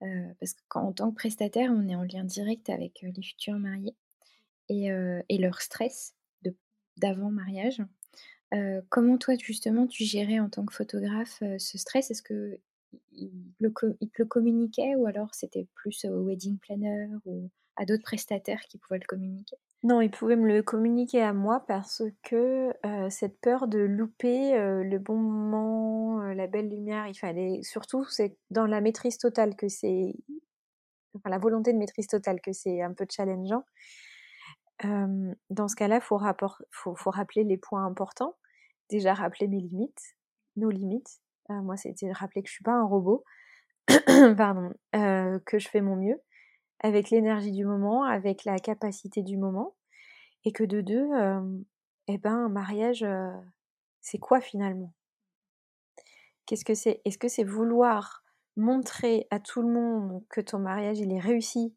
[0.00, 3.94] parce qu'en tant que prestataire, on est en lien direct avec les futurs mariés
[4.68, 4.88] et,
[5.38, 6.14] leur stress
[6.96, 7.82] d'avant mariage.
[8.88, 12.10] comment toi, justement, tu gérais en tant que photographe ce stress?
[12.10, 12.58] Est-ce que
[13.12, 18.62] il, te le communiquait ou alors c'était plus au wedding planner ou à d'autres prestataires
[18.68, 19.56] qui pouvaient le communiquer?
[19.82, 22.70] Non, il pouvait me le communiquer à moi parce que
[23.08, 28.66] cette peur de louper le bon moment, la belle lumière, il fallait surtout c'est dans
[28.66, 30.12] la maîtrise totale que c'est
[31.14, 33.64] enfin la volonté de maîtrise totale que c'est un peu challengeant.
[34.84, 36.20] dans ce cas-là, faut,
[36.70, 38.36] faut, faut rappeler les points importants.
[38.90, 40.16] Déjà rappeler mes limites,
[40.56, 41.20] nos limites.
[41.48, 43.24] moi, c'était rappeler que je suis pas un robot,
[44.36, 46.20] pardon, que je fais mon mieux
[46.80, 49.74] avec l'énergie du moment, avec la capacité du moment,
[50.44, 51.08] et que de deux,
[52.08, 53.06] eh ben, un mariage,
[54.00, 54.92] c'est quoi finalement?
[56.46, 57.00] Qu'est-ce que c'est?
[57.04, 58.24] Est-ce que c'est vouloir
[58.56, 61.74] montrer à tout le monde que ton mariage il est réussi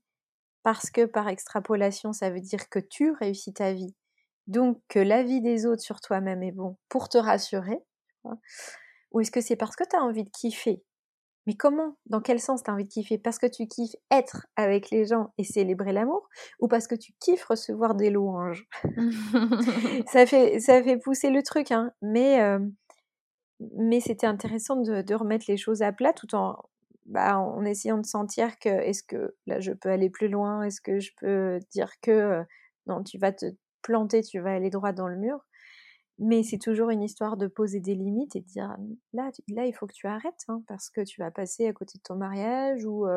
[0.63, 3.95] parce que par extrapolation ça veut dire que tu réussis ta vie,
[4.47, 7.79] donc que la vie des autres sur toi-même est bon pour te rassurer
[9.11, 10.83] Ou est-ce que c'est parce que tu as envie de kiffer
[11.45, 11.97] mais comment?
[12.05, 13.17] Dans quel sens tu as envie de kiffer?
[13.17, 16.29] Parce que tu kiffes être avec les gens et célébrer l'amour
[16.59, 18.67] Ou parce que tu kiffes recevoir des louanges?
[20.07, 21.91] Ça, fait, ça fait pousser le truc, hein.
[22.01, 22.59] mais, euh,
[23.75, 26.57] mais c'était intéressant de, remettre les choses à plat tout en,
[27.05, 30.63] bah, en essayant de sentir que est-ce que là je peux aller plus loin?
[30.63, 32.43] Est-ce que je peux dire que euh,
[32.87, 33.45] non, tu vas te
[33.81, 35.39] planter, tu vas aller droit dans le mur?
[36.19, 38.75] Mais c'est toujours une histoire de poser des limites et de dire
[39.13, 41.97] là, là il faut que tu arrêtes hein, parce que tu vas passer à côté
[41.97, 43.07] de ton mariage ou,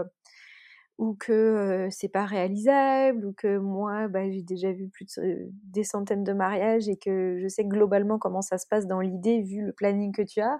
[0.99, 5.85] ou que c'est pas réalisable ou que moi bah, j'ai déjà vu plus de, des
[5.85, 9.63] centaines de mariages et que je sais globalement comment ça se passe dans l'idée vu
[9.65, 10.59] le planning que tu as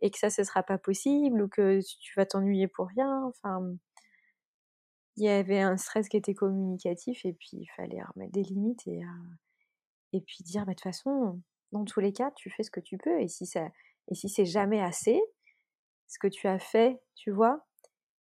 [0.00, 3.24] et que ça ce sera pas possible ou que tu vas t'ennuyer pour rien.
[3.24, 3.74] Enfin,
[5.16, 8.86] il y avait un stress qui était communicatif et puis il fallait remettre des limites
[8.86, 9.00] et,
[10.12, 11.40] et puis dire bah, de toute façon
[11.72, 13.20] dans tous les cas, tu fais ce que tu peux.
[13.20, 15.20] Et si, si c'est jamais assez,
[16.06, 17.66] ce que tu as fait, tu vois,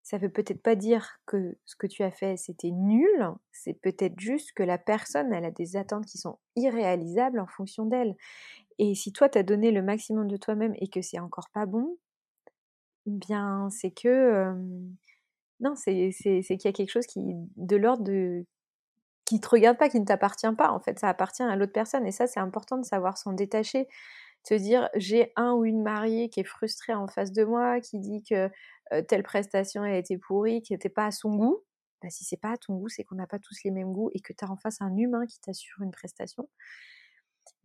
[0.03, 4.19] ça veut peut-être pas dire que ce que tu as fait c'était nul, c'est peut-être
[4.21, 8.15] juste que la personne, elle a des attentes qui sont irréalisables en fonction d'elle.
[8.79, 11.67] Et si toi, tu as donné le maximum de toi-même et que c'est encore pas
[11.67, 11.99] bon,
[13.07, 14.55] bien, c'est que.
[15.61, 17.23] non, c'est qu'il y a quelque chose qui,
[17.57, 18.47] de l'ordre de
[19.27, 20.71] qui te regarde pas, qui ne t'appartient pas.
[20.71, 22.07] En fait, ça appartient à l'autre personne.
[22.07, 23.89] Et ça, c'est important de savoir s'en détacher.
[24.45, 27.99] Te dire, j'ai un ou une mariée qui est frustrée en face de moi, qui
[27.99, 28.49] dit que
[29.09, 31.65] telle prestation a été pourrie, qui n'était pas à son goût.
[32.03, 34.11] Bah, si c'est pas à ton goût, c'est qu'on n'a pas tous les mêmes goûts
[34.15, 36.49] et que tu as en face un humain qui t'assure une prestation.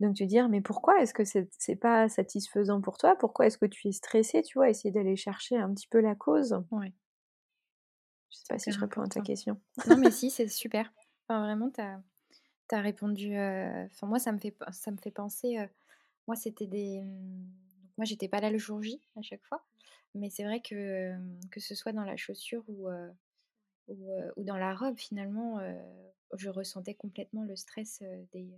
[0.00, 3.14] Donc te dire, mais pourquoi est-ce que c'est n'est pas satisfaisant pour toi?
[3.16, 6.16] Pourquoi est-ce que tu es stressé Tu vois, essayer d'aller chercher un petit peu la
[6.16, 6.64] cause.
[6.72, 6.92] Ouais.
[8.30, 9.60] Je sais pas si je réponds à ta question.
[9.86, 10.92] Non, mais si, c'est super
[11.40, 13.36] vraiment, tu as, répondu.
[13.36, 15.58] Enfin, moi, ça me fait, ça me fait penser.
[16.26, 17.02] moi, c'était des.
[17.02, 17.46] Mmh,
[17.98, 19.64] moi, j'étais pas là le jour J à chaque fois.
[20.14, 21.14] Mais c'est vrai que,
[21.50, 22.88] que ce soit dans la chaussure ou,
[23.88, 25.60] ou, ou, dans la robe, finalement,
[26.34, 28.50] je ressentais complètement le stress des,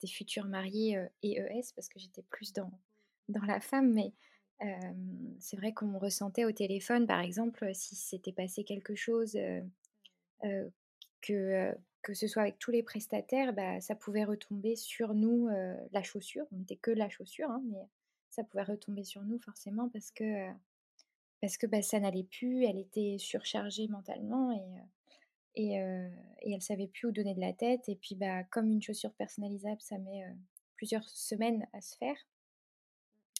[0.00, 2.72] des futurs mariés et ES parce que j'étais plus dans,
[3.28, 3.92] dans la femme.
[3.92, 4.12] Mais
[5.38, 9.38] c'est vrai qu'on ressentait au téléphone, par exemple, si s'était passé quelque chose
[11.20, 11.74] que,
[12.12, 15.48] ce soit avec tous les prestataires, bah, ça pouvait retomber sur nous,
[15.92, 16.46] la chaussure.
[16.52, 17.86] On n'était que la chaussure, hein, mais
[18.30, 20.48] ça pouvait retomber sur nous forcément parce que,
[21.40, 25.76] parce que bah, ça n'allait plus, elle était surchargée mentalement et, et,
[26.42, 27.88] et elle savait plus où donner de la tête.
[27.88, 30.24] Et puis, bah, comme une chaussure personnalisable, ça met
[30.76, 32.16] plusieurs semaines à se faire.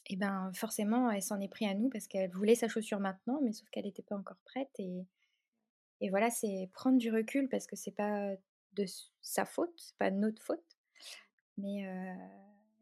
[0.08, 3.40] Et ben forcément, elle s'en est pris à nous parce qu'elle voulait sa chaussure maintenant,
[3.42, 4.70] mais sauf qu'elle n'était pas encore prête.
[4.78, 5.06] Et,
[6.00, 8.34] et voilà, c'est prendre du recul parce que c'est pas
[8.74, 8.84] de
[9.20, 10.78] sa faute, c'est pas notre faute.
[11.56, 11.82] Mais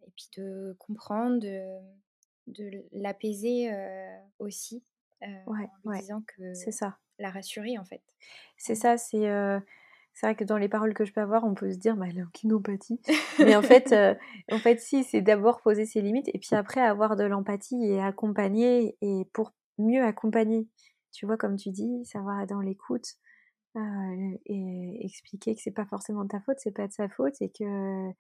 [0.07, 1.79] et puis de comprendre, de,
[2.47, 3.71] de l'apaiser
[4.39, 4.85] aussi
[5.47, 5.55] en
[5.91, 6.99] lui disant que c'est ça.
[7.19, 8.03] La rassurer en fait.
[8.59, 9.27] C'est ça, c'est
[10.17, 12.07] c'est vrai que dans les paroles que je peux avoir, on peut se dire, bah,
[12.09, 12.31] elle est en
[13.39, 13.93] Mais en fait,
[14.51, 18.01] en fait, si, c'est d'abord poser ses limites et puis après avoir de l'empathie et
[18.01, 20.67] accompagner et pour mieux accompagner.
[21.13, 23.17] Tu vois, comme tu dis, savoir dans l'écoute
[24.47, 28.11] et expliquer que c'est pas forcément ta faute, c'est pas de sa faute et que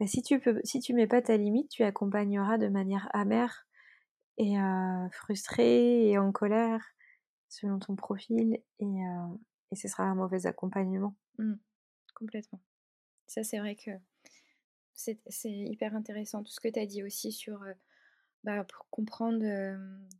[0.00, 0.60] bah, si tu peux,
[0.94, 3.68] mets pas ta limite, tu accompagneras de manière amère
[4.36, 4.56] et
[5.12, 6.84] frustrée et en colère
[7.48, 8.86] selon ton profil et,
[9.70, 11.14] et ce sera un mauvais accompagnement.
[11.38, 11.54] Mmh.
[12.14, 12.60] complètement.
[13.26, 13.90] Ça, c'est vrai que
[14.94, 17.64] c'est hyper intéressant tout ce que tu as dit aussi sur
[18.44, 19.44] bah, pour comprendre,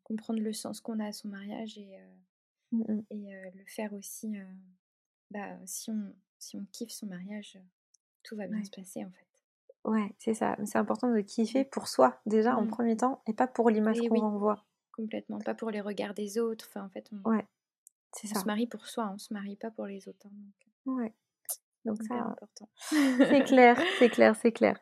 [0.03, 1.97] comprendre le sens qu'on a à son mariage et,
[2.73, 4.35] mmh et le faire aussi.
[5.31, 7.59] bah, si, on, si on kiffe son mariage,
[8.23, 9.27] tout va bien se passer en fait.
[9.85, 10.57] Ouais, c'est ça.
[10.65, 11.71] C'est important de kiffer mmh.
[11.71, 14.65] pour soi déjà en premier temps et pas pour l'image qu'on renvoie.
[14.93, 16.67] Complètement, pas pour les regards des autres.
[16.69, 17.47] Enfin, en fait, on, ouais.
[18.13, 20.27] C'est on se marie pour soi, on se marie pas pour les autres.
[20.27, 20.31] Hein,
[20.87, 21.13] donc, ouais.
[21.85, 22.69] Donc ça, important.
[23.19, 24.81] c'est clair, c'est clair, c'est clair.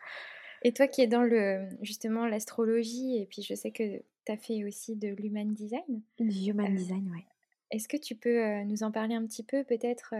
[0.62, 4.36] Et toi qui es dans le justement l'astrologie, et puis je sais que tu as
[4.36, 6.02] fait aussi de l'human design.
[6.18, 7.24] L'human design, oui.
[7.70, 10.14] Est-ce que tu peux nous en parler un petit peu, peut-être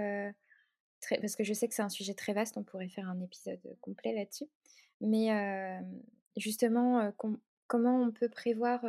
[1.01, 1.21] très...
[1.21, 3.61] Parce que je sais que c'est un sujet très vaste, on pourrait faire un épisode
[3.81, 4.47] complet là-dessus.
[5.01, 5.29] Mais
[6.37, 7.13] justement,
[7.67, 8.85] comment on peut prévoir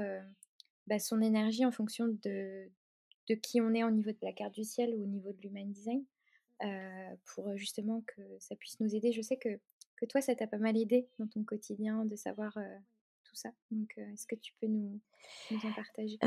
[0.87, 2.69] bah, son énergie en fonction de,
[3.29, 5.41] de qui on est au niveau de la carte du ciel ou au niveau de
[5.41, 6.03] l'human design
[7.25, 9.11] pour justement que ça puisse nous aider.
[9.11, 9.59] Je sais que,
[10.03, 12.57] que toi, ça t'a pas mal aidé dans ton quotidien de savoir
[13.35, 13.49] ça.
[13.71, 14.99] Donc, est-ce que tu peux nous,
[15.51, 16.17] nous en partager?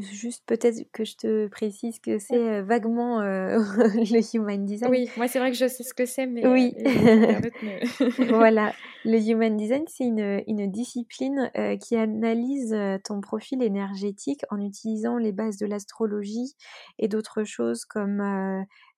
[0.00, 4.90] Juste peut-être que je te précise que c'est vaguement le Human Design.
[4.90, 6.74] Oui, moi c'est vrai que je sais ce que c'est, mais oui.
[8.28, 8.72] voilà,
[9.04, 15.32] le Human Design, c'est une, une, discipline qui analyse ton profil énergétique en utilisant les
[15.32, 16.54] bases de l'astrologie
[16.98, 18.22] et d'autres choses comme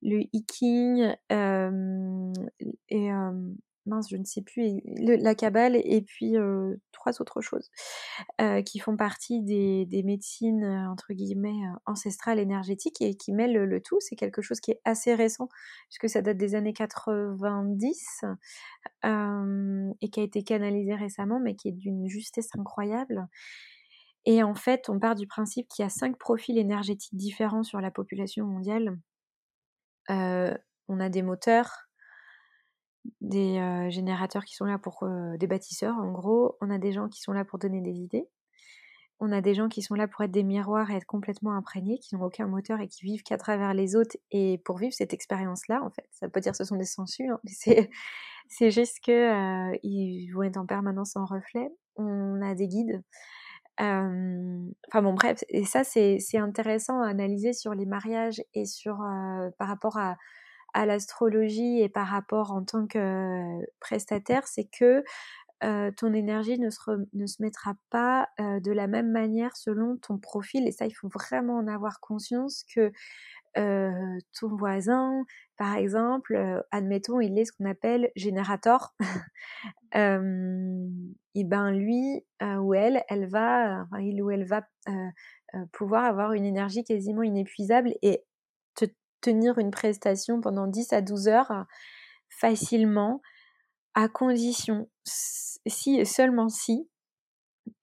[0.02, 1.14] le hiking
[2.88, 3.10] et
[3.86, 6.34] mince, je ne sais plus, la cabale et puis
[6.92, 7.70] trois autres choses
[8.64, 13.98] qui font partie des, médecines entre guillemets ancestrales énergétiques et qui mêlent le, tout.
[14.00, 15.48] C'est quelque chose qui est assez récent
[15.88, 18.24] puisque ça date des années 90
[19.04, 23.26] et qui a été canalisé récemment, mais qui est d'une justesse incroyable.
[24.24, 27.80] Et en fait, on part du principe qu'il y a cinq profils énergétiques différents sur
[27.80, 28.98] la population mondiale.
[30.08, 31.88] on a des moteurs,
[33.20, 35.06] des générateurs qui sont là pour
[35.38, 36.56] des bâtisseurs, en gros.
[36.60, 38.28] On a des gens qui sont là pour donner des idées.
[39.24, 42.00] On a des gens qui sont là pour être des miroirs et être complètement imprégnés,
[42.00, 45.12] qui n'ont aucun moteur et qui vivent qu'à travers les autres et pour vivre cette
[45.12, 46.08] expérience-là, en fait.
[46.10, 47.52] Ça pas dire que ce sont des sensus, hein, mais
[48.48, 51.68] c'est, juste qu'ils ils vont être en permanence en reflet.
[51.94, 53.00] On a des guides.
[53.78, 58.96] enfin bon, bref, et ça c'est, intéressant à analyser sur les mariages et sur
[59.56, 60.16] par rapport à,
[60.74, 65.04] à l'astrologie et par rapport en tant que prestataire, c'est que
[65.96, 66.80] ton énergie ne se,
[67.12, 70.66] ne se mettra pas de la même manière selon ton profil.
[70.66, 72.90] Et ça, il faut vraiment en avoir conscience que
[73.54, 75.24] ton voisin,
[75.56, 78.94] par exemple, admettons, il est ce qu'on appelle générateur.
[79.94, 84.62] et ben lui ou elle, elle va, il ou elle va
[85.72, 88.24] pouvoir avoir une énergie quasiment inépuisable et
[89.22, 91.66] tenir une prestation pendant 10 à 12 heures
[92.28, 93.22] facilement,
[93.94, 96.88] à condition, si et seulement si,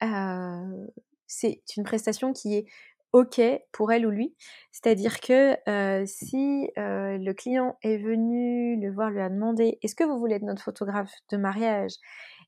[0.04, 0.88] euh,
[1.28, 2.66] c'est une prestation qui est
[3.14, 4.36] OK pour elle ou lui.
[4.72, 9.96] C'est-à-dire que euh, si euh, le client est venu le voir, lui a demandé est-ce
[9.96, 11.94] que vous voulez être notre photographe de mariage?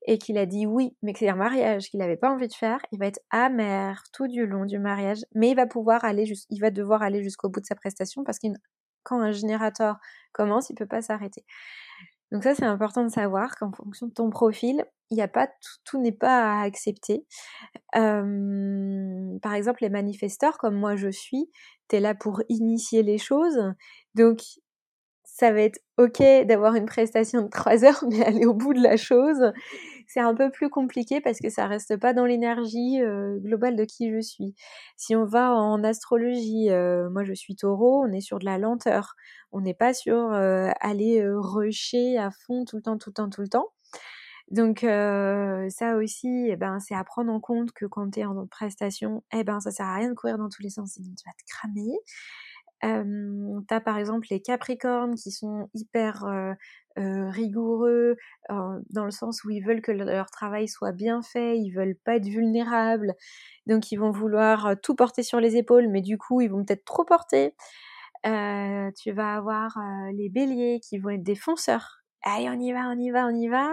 [0.08, 2.54] Et qu'il a dit oui, mais que c'est un mariage qu'il n'avait pas envie de
[2.54, 6.32] faire, il va être amer tout du long du mariage, mais il va pouvoir aller,
[6.49, 8.54] il va devoir aller jusqu'au bout de sa prestation parce qu'il
[9.04, 9.98] quand un générateur
[10.34, 11.44] commence, il ne peut pas s'arrêter.
[12.32, 15.50] Donc ça, c'est important de savoir qu'en fonction de ton profil, il a pas
[15.84, 17.26] tout, n'est pas à accepter.
[17.94, 21.52] par exemple, les manifesteurs, comme moi je suis,
[21.90, 23.60] tu es là pour initier les choses.
[24.16, 24.42] Donc,
[25.41, 28.80] ça va être ok d'avoir une prestation de 3 heures, mais aller au bout de
[28.80, 29.51] la chose,
[30.08, 32.99] c'est un peu plus compliqué parce que ça reste pas dans l'énergie
[33.39, 34.54] globale de qui je suis.
[34.97, 36.69] Si on va en astrologie,
[37.12, 39.15] moi je suis taureau, on est sur de la lenteur.
[39.51, 43.41] On n'est pas sur aller rusher à fond tout le temps, tout le temps, tout
[43.41, 43.69] le temps.
[44.51, 48.45] Donc ça aussi, eh ben, c'est à prendre en compte que quand tu es en
[48.45, 51.23] prestation, eh ben, ça sert à rien de courir dans tous les sens, sinon tu
[51.25, 51.97] vas te cramer.
[52.82, 56.56] Tu as par exemple les Capricornes qui sont hyper
[56.96, 58.17] rigoureux
[58.50, 62.15] dans le sens où ils veulent que leur travail soit bien fait, ils veulent pas
[62.15, 63.13] être vulnérables,
[63.67, 66.86] donc ils vont vouloir tout porter sur les épaules, mais du coup ils vont peut-être
[66.86, 67.54] trop porter.
[68.24, 69.78] tu vas avoir
[70.13, 73.36] les béliers qui vont être des fonceurs allez, on y va, on y va, on
[73.36, 73.70] y va.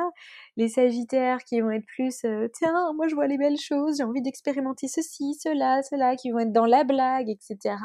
[0.56, 4.22] Les sagittaires qui vont être plus, tiens, moi je vois les belles choses, j'ai envie
[4.22, 7.76] d'expérimenter ceci, cela, cela, qui vont être dans la blague, etc.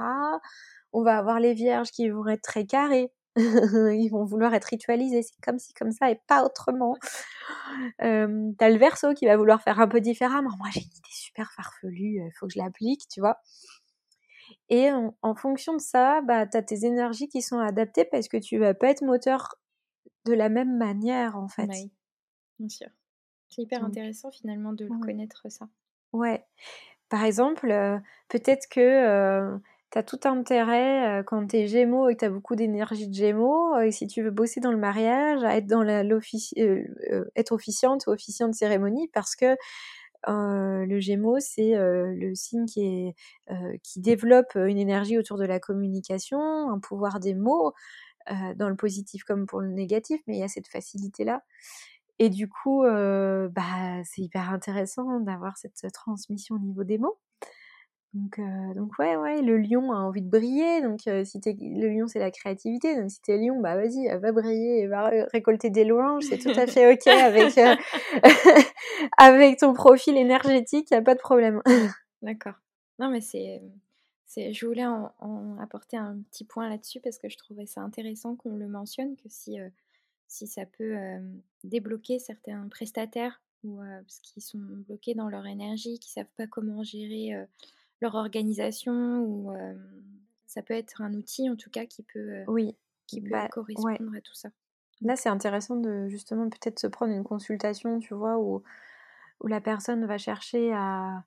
[0.94, 3.12] On va avoir les vierges qui vont être très carrés.
[3.36, 6.96] Ils vont vouloir être ritualisés, c'est comme si, comme ça, et pas autrement.
[8.04, 10.52] Euh, T'as le verso qui va vouloir faire un peu différemment.
[10.60, 13.40] Moi, j'ai une idée super farfelue, il faut que je l'applique, tu vois.
[14.70, 18.38] Et en, fonction de ça, bah, tu as tes énergies qui sont adaptées parce que
[18.38, 19.56] tu vas pas être moteur
[20.26, 21.68] de la même manière, en fait.
[21.70, 21.92] Oui,
[22.60, 22.88] bien sûr.
[23.50, 25.68] C'est hyper intéressant finalement de connaître ça.
[26.12, 26.46] Ouais.
[27.10, 27.68] Par exemple,
[28.30, 29.60] peut-être que
[29.94, 33.80] tu as tout intérêt quand tu es gémeaux et que tu beaucoup d'énergie de gémeaux,
[33.80, 35.84] et si tu veux bosser dans le mariage, être, dans
[37.36, 39.56] être officiante ou officiant de cérémonie parce que
[40.28, 43.14] le Gémeaux, c'est le signe qui,
[43.84, 46.40] qui développe une énergie autour de la communication,
[46.72, 47.74] un pouvoir des mots,
[48.32, 51.44] euh, dans le positif comme pour le négatif, mais il y a cette facilité-là.
[52.20, 57.20] Et du coup, euh, bah, c'est hyper intéressant d'avoir cette transmission au niveau des mots.
[58.14, 60.82] Donc, euh, donc ouais, ouais, le lion a envie de briller.
[60.82, 62.96] Donc, si t'es, le lion, c'est la créativité.
[62.96, 66.24] Donc, si t'es lion, bah vas-y, va briller, va récolter des louanges.
[66.30, 67.58] C'est tout à fait ok avec
[69.18, 70.92] avec ton profil énergétique.
[70.92, 71.62] Y a pas de problème.
[72.22, 72.56] D'accord.
[73.00, 73.62] Non, mais c'est
[74.38, 78.56] je voulais en, apporter un petit point là-dessus parce que je trouvais ça intéressant qu'on
[78.56, 79.70] le mentionne, que si, euh,
[80.28, 81.20] si ça peut euh,
[81.64, 86.48] débloquer certains prestataires ou euh, parce qu'ils sont bloqués dans leur énergie, qui savent pas
[86.48, 87.32] comment gérer
[88.04, 89.52] leur organisation, ou
[90.46, 92.76] ça peut être un outil en tout cas qui peut, oui.
[93.08, 94.50] qui peut bah, correspondre à tout ça.
[95.02, 98.64] Là, c'est intéressant de justement peut-être se prendre une consultation, tu vois, où,
[99.42, 101.24] où la personne va chercher à,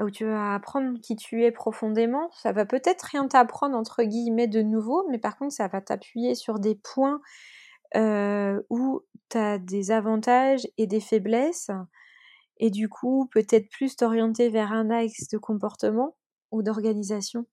[0.00, 2.30] où tu vas apprendre qui tu es profondément.
[2.32, 6.34] Ça va peut-être rien t'apprendre entre guillemets de nouveau, mais par contre ça va t'appuyer
[6.34, 7.20] sur des points
[7.94, 11.70] euh, où tu as des avantages et des faiblesses,
[12.58, 16.16] et du coup peut-être plus t'orienter vers un axe de comportement
[16.50, 17.46] ou d'organisation,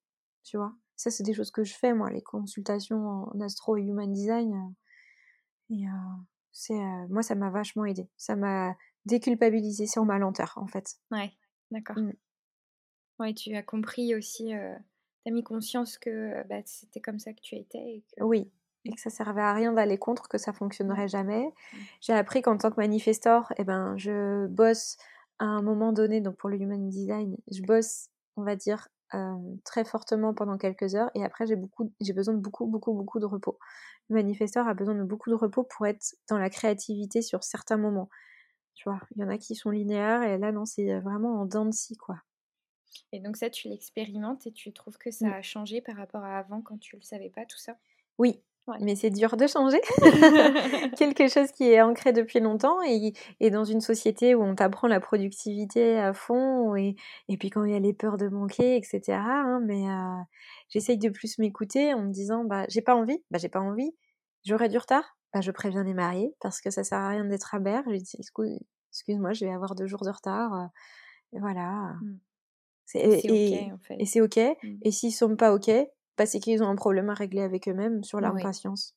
[0.44, 0.74] tu vois?
[0.96, 4.54] Ça c'est des choses que je fais moi, les consultations en astro et human design.
[4.54, 8.10] Euh, et euh, c'est moi ça m'a vachement aidé.
[8.18, 10.96] Ça m'a déculpabilisé sur ma lenteur en fait.
[11.12, 11.32] Ouais,
[11.72, 11.98] d'accord.
[11.98, 12.13] Mmh.
[13.20, 17.42] Oui, tu as compris aussi, tu as mis conscience que bah, c'était comme ça que
[17.42, 17.78] tu étais.
[17.78, 18.24] Et que...
[18.24, 18.52] Oui,
[18.86, 21.46] et que ça servait à rien d'aller contre, que ça fonctionnerait jamais.
[21.46, 21.78] Mmh.
[22.02, 24.98] J'ai appris qu'en tant que manifestor, eh ben, je bosse
[25.39, 28.88] à un moment donné, donc pour le human design, je bosse, on va dire,
[29.63, 33.19] très fortement pendant quelques heures et après j'ai beaucoup j'ai besoin de beaucoup beaucoup beaucoup
[33.19, 33.60] de repos.
[34.10, 37.78] Le manifestor a besoin de beaucoup de repos pour être dans la créativité sur certains
[37.78, 38.10] moments.
[38.74, 41.46] Tu vois, il y en a qui sont linéaires et là non, c'est vraiment en
[41.46, 42.17] dents de scie quoi.
[43.12, 46.38] Et donc ça, tu l'expérimentes et tu trouves que ça a changé par rapport à
[46.38, 47.78] avant quand tu le savais pas, tout ça?
[48.17, 48.43] Oui,
[48.80, 49.82] mais c'est dur de changer.
[50.97, 54.88] Quelque chose qui est ancré depuis longtemps et, et dans une société où on t'apprend
[54.88, 56.95] la productivité à fond et,
[57.28, 59.02] et, puis quand il y a les peurs de manquer, etc.
[59.17, 60.21] Hein, mais euh,
[60.69, 63.91] j'essaye de plus m'écouter en me disant bah j'ai pas envie, bah j'ai pas envie.
[64.45, 67.56] J'aurai du retard, bah je préviens les mariés parce que ça sert à rien d'être
[67.56, 67.60] à.
[67.60, 68.17] Je dis
[68.91, 70.54] excuse-moi, je vais avoir deux jours de retard.
[70.54, 70.65] Euh,
[71.34, 71.95] et voilà.
[72.02, 72.19] Mmh.
[72.86, 73.95] C'est ok en fait.
[73.99, 74.38] Et c'est ok.
[74.38, 74.78] Mmh.
[74.84, 75.71] Et s'ils sont pas ok,
[76.17, 78.95] bah, c'est qu'ils ont un problème à régler avec eux-mêmes sur leur patience.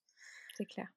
[0.57, 0.88] C'est clair.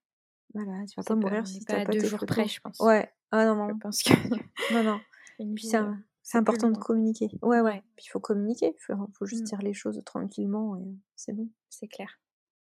[0.53, 2.79] Voilà, tu vas pas mourir si t'as pas deux jours près, je pense.
[2.79, 3.11] Ouais.
[3.31, 3.69] Ah non non.
[3.69, 4.13] Je pense que.
[4.73, 4.99] non non.
[6.23, 7.29] c'est important de communiquer.
[7.41, 7.83] Ouais ouais.
[7.95, 8.75] Puis il faut communiquer.
[8.75, 9.45] Il faut, faut, juste mmh.
[9.45, 11.49] dire les choses tranquillement et c'est bon.
[11.69, 12.19] C'est clair.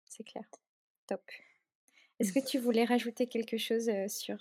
[0.07, 0.45] C'est clair.
[1.07, 1.23] Top.
[2.19, 4.39] Est-ce que tu voulais rajouter quelque chose sur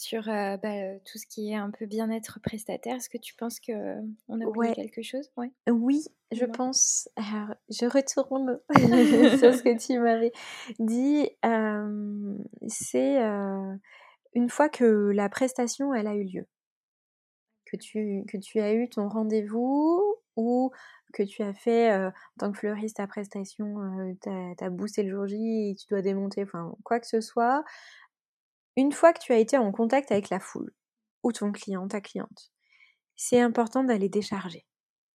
[0.00, 2.96] sur bah, tout ce qui est un peu bien-être prestataire.
[2.96, 5.30] Est-ce que tu penses qu'on a oublié quelque chose?
[5.36, 5.52] Ouais.
[5.68, 7.08] Oui, je pense.
[7.16, 8.60] Alors, je retourne
[9.38, 10.32] sur ce que tu m'avais
[10.78, 11.28] dit.
[12.68, 13.18] c'est
[14.34, 16.46] une fois que la prestation, elle a eu lieu,
[17.66, 20.70] que tu, que tu as eu ton rendez-vous ou
[21.12, 25.26] que tu as fait en tant que fleuriste ta prestation, tu as, boosté le jour
[25.26, 27.64] J et tu dois démonter, enfin quoi que ce soit,
[28.80, 30.72] une fois que tu as été en contact avec la foule,
[31.22, 32.50] ou ton client, ta cliente,
[33.14, 34.66] c'est important d'aller décharger.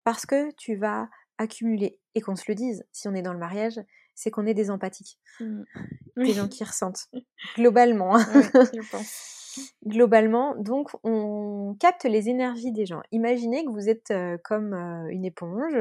[0.03, 1.09] Parce que tu vas
[1.39, 3.79] accumuler, et qu'on se le dise, si on est dans le mariage,
[4.13, 5.19] c'est qu'on est des empathiques.
[5.39, 5.63] Mmh.
[6.17, 7.07] Des gens qui ressentent.
[7.55, 8.15] Globalement.
[8.15, 8.25] Hein.
[8.53, 9.57] je pense.
[9.85, 13.01] Globalement, donc on capte les énergies des gens.
[13.11, 14.13] Imaginez que vous êtes
[14.43, 14.73] comme
[15.09, 15.77] une éponge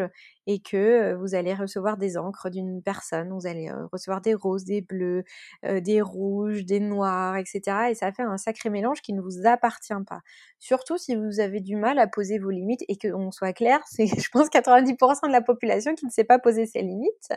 [0.46, 4.80] et que vous allez recevoir des encres d'une personne, vous allez recevoir des roses, des
[4.80, 5.24] bleus,
[5.62, 7.62] des rouges, des noirs, etc.
[7.90, 10.20] Et ça fait un sacré mélange qui ne vous appartient pas.
[10.58, 14.06] Surtout si vous avez du mal à poser vos limites et qu'on soit clair, c'est
[14.20, 17.32] je pense 90% de la population qui ne sait pas poser ses limites.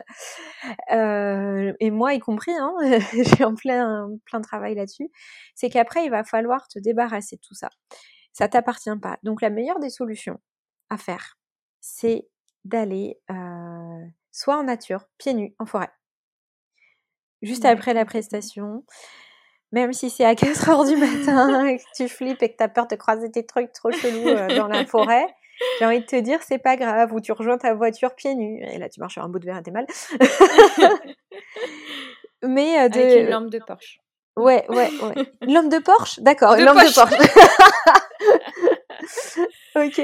[0.90, 2.74] et moi y compris, hein,
[3.12, 5.10] j'ai en plein, plein travail là-dessus.
[5.54, 7.70] C'est qu'après il va falloir te débarrasser de tout ça.
[8.32, 9.18] Ça t'appartient pas.
[9.22, 10.38] Donc la meilleure des solutions
[10.90, 11.36] à faire,
[11.80, 12.28] c'est
[12.64, 15.90] d'aller euh, soit en nature, pieds nus, en forêt.
[17.42, 18.84] Juste après la prestation,
[19.72, 22.64] même si c'est à 4 heures du matin et que tu flippes et que tu
[22.64, 25.26] as peur de croiser tes trucs trop chelous euh, dans la forêt,
[25.78, 28.62] j'ai envie de te dire, c'est pas grave, ou tu rejoins ta voiture pieds nus,
[28.62, 29.86] et là tu marches sur un bout de verre et t'es mal.
[32.42, 32.98] Mais euh, de...
[32.98, 34.00] Avec une lampe de Porsche.
[34.36, 35.14] Ouais, ouais, ouais.
[35.42, 36.20] Lampe de Porsche?
[36.20, 37.14] D'accord, une lampe de Porsche.
[39.74, 40.00] ok.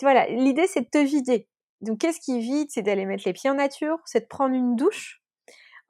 [0.00, 1.48] Voilà, l'idée c'est de te vider.
[1.80, 2.68] Donc qu'est-ce qui vide?
[2.70, 5.22] C'est d'aller mettre les pieds en nature, c'est de prendre une douche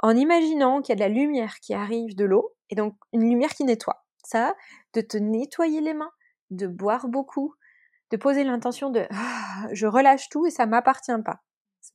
[0.00, 3.28] en imaginant qu'il y a de la lumière qui arrive de l'eau, et donc une
[3.28, 4.04] lumière qui nettoie.
[4.24, 4.54] Ça,
[4.94, 6.12] de te nettoyer les mains,
[6.50, 7.54] de boire beaucoup,
[8.10, 11.40] de poser l'intention de ah, je relâche tout et ça m'appartient pas.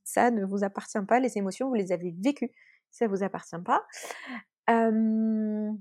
[0.04, 2.52] Ça ne vous appartient pas, les émotions, vous les avez vécues,
[2.90, 3.86] ça vous appartient pas.
[4.70, 5.72] Euh,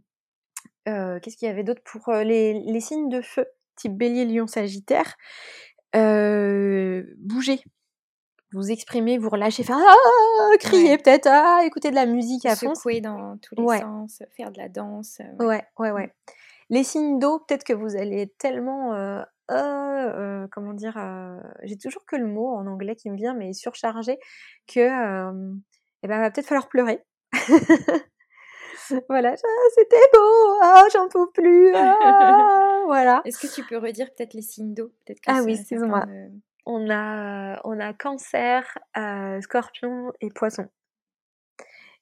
[0.84, 3.46] Qu'est-ce qu'il y avait d'autre pour les, les signes de feu?
[3.82, 5.16] Type bélier, lion, sagittaire,
[5.94, 7.60] euh, bougez.
[8.54, 12.74] Vous exprimez, vous relâchez, faire ah, crier peut-être, ah, écouter de la musique à fond.
[12.74, 15.20] Secouer dans tous les sens, faire de la danse.
[15.38, 16.06] Ouais, ouais, ouais.
[16.06, 16.32] Mmh.
[16.70, 20.98] Les signes d'eau, peut-être que vous allez tellement euh, euh, comment dire,
[21.62, 24.18] j'ai toujours que le mot en anglais qui me vient, mais surchargé,
[24.66, 24.80] que
[26.02, 27.02] eh ben, va peut-être falloir pleurer.
[29.08, 33.22] voilà, ah, c'était beau, ah, j'en peux plus, ah, voilà.
[33.24, 34.92] Est-ce que tu peux redire peut-être les signes d'eau?
[35.26, 36.04] Ah oui, excuse-moi.
[36.64, 40.68] On a, on a cancer, euh, scorpion et poisson.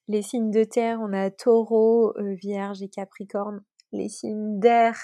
[0.07, 3.63] Les signes de terre, on a taureau, euh, vierge et capricorne.
[3.91, 4.95] Les signes d'air,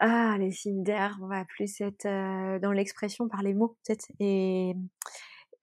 [0.00, 4.06] ah, les signes d'air, on va plus être euh, dans l'expression par les mots, peut-être.
[4.20, 4.74] Et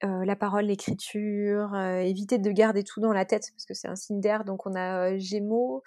[0.03, 3.87] euh, la parole, l'écriture, euh, éviter de garder tout dans la tête parce que c'est
[3.87, 4.43] un signe d'air.
[4.43, 5.83] Donc on a euh, Gémeaux,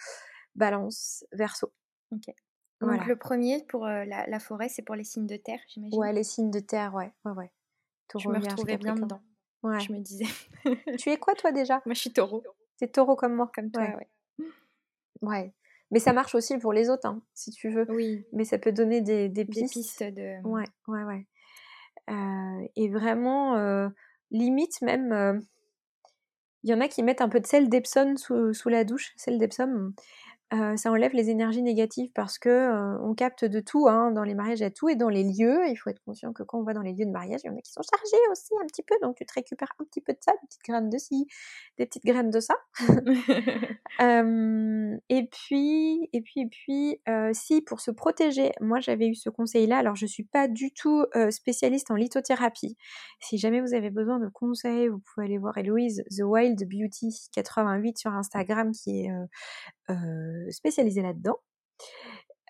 [0.54, 1.72] Balance, Verseau.
[2.12, 2.34] Ok.
[2.80, 5.98] Donc le premier pour la, forêt, c'est pour les signes de terre, j'imagine?
[5.98, 7.50] Ouais, les signes de terre, ouais, ouais, ouais.
[8.18, 9.20] je me retrouvais bien dedans.
[9.62, 9.80] Ouais.
[9.80, 10.26] Je me disais.
[10.98, 11.80] tu es quoi toi déjà?
[11.86, 12.42] Moi, je suis taureau.
[12.76, 13.50] C'est taureau comme moi.
[13.54, 14.46] Comme toi, ouais.
[15.22, 15.54] Ouais.
[15.90, 17.86] Mais ça marche aussi pour les autres, hein, si tu veux.
[17.90, 18.26] Oui.
[18.32, 19.74] Mais ça peut donner des, des pistes.
[19.74, 20.46] Des pistes de.
[20.46, 21.26] Ouais, ouais, ouais.
[22.10, 23.88] Euh, et vraiment, euh,
[24.38, 25.38] limite même, euh,
[26.62, 29.12] il y en a qui mettent un peu de sel d'Epsom sous, sous, la douche,
[29.16, 29.92] sel d'Epsom.
[30.54, 34.22] Euh, ça enlève les énergies négatives parce que euh, on capte de tout hein, dans
[34.22, 35.66] les mariages à tout et dans les lieux.
[35.68, 37.50] Il faut être conscient que quand on va dans les lieux de mariage, il y
[37.50, 40.00] en a qui sont chargés aussi un petit peu, donc tu te récupères un petit
[40.00, 41.26] peu de ça, des petites graines de ci,
[41.78, 42.54] des petites graines de ça.
[45.08, 49.30] et puis, et puis, et puis, euh, si pour se protéger, moi j'avais eu ce
[49.30, 49.78] conseil-là.
[49.78, 52.76] Alors je suis pas du tout spécialiste en lithothérapie.
[53.20, 57.12] Si jamais vous avez besoin de conseils, vous pouvez aller voir Héloïse The Wild Beauty
[57.34, 59.10] 88 sur Instagram qui est
[60.50, 61.38] spécialisée là-dedans.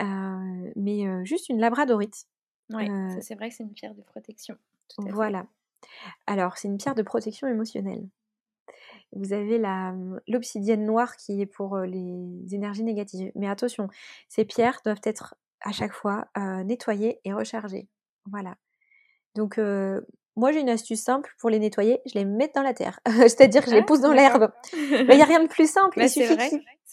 [0.00, 2.26] Mais juste une labradorite.
[2.70, 2.88] Oui,
[3.20, 4.56] c'est vrai que c'est une pierre de protection.
[4.98, 5.46] voilà.
[6.26, 8.08] Alors, c'est une pierre de protection émotionnelle.
[9.12, 13.30] Vous avez mmh, l'obsidienne noire qui est pour les énergies négatives.
[13.34, 13.88] Mais attention,
[14.28, 16.28] ces pierres doivent être à chaque fois
[16.64, 17.88] nettoyées et rechargées.
[18.26, 18.56] Voilà.
[19.34, 19.60] Donc,
[20.36, 23.00] moi, j'ai une astuce simple pour les nettoyer, je les mets dans la terre.
[23.06, 24.52] C'est-à-dire que je les ah, pousse dans l'herbe.
[24.72, 25.98] Mais il n'y a rien de plus simple.
[25.98, 26.50] Bah, il suffit vrai,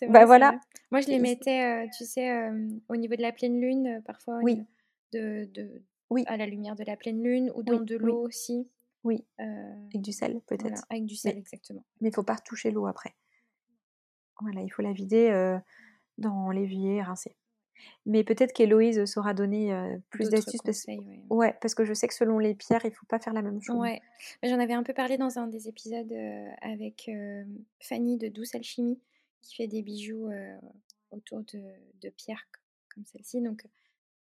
[0.08, 0.60] bah, voilà.
[0.92, 4.02] Moi, je les mettais, euh, tu sais, euh, au niveau de la pleine lune, euh,
[4.02, 4.64] parfois, oui.
[5.12, 6.24] de, de, oui.
[6.28, 8.70] à la lumière de la pleine lune, ou dans de l'eau aussi.
[9.04, 9.26] Oui.
[9.38, 10.86] avec du sel, peut-être.
[10.90, 11.84] avec du sel, exactement.
[12.00, 13.14] Mais il ne faut pas toucher l'eau après.
[14.40, 15.58] Voilà, il faut la vider
[16.18, 17.36] dans l'évier, rincer.
[18.06, 19.74] Mais peut-être qu'Héloïse saura donner
[20.10, 20.62] plus d'astuces.
[20.64, 20.86] Parce...
[21.30, 21.56] Ouais.
[21.62, 23.62] parce que je sais que selon les pierres, il ne faut pas faire la même
[23.62, 23.78] chose.
[23.78, 24.02] Ouais,
[24.42, 26.14] j'en avais un peu parlé dans un des épisodes
[26.62, 27.10] avec
[27.80, 29.00] Fanny de Douce Alchimie,
[29.42, 30.30] qui fait des bijoux
[31.12, 32.46] autour de, pierres
[32.94, 33.42] comme celle-ci.
[33.42, 33.66] Donc,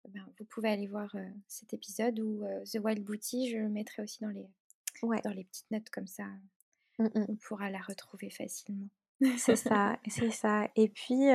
[0.09, 1.15] ben, vous pouvez aller voir
[1.47, 4.47] cet épisode ou The Wild Booty, je le mettrai aussi dans les,
[5.01, 6.25] dans les petites notes comme ça.
[6.99, 8.87] Mmh on pourra la retrouver facilement.
[9.37, 10.67] C'est ça, c'est ça.
[10.75, 11.27] Et puis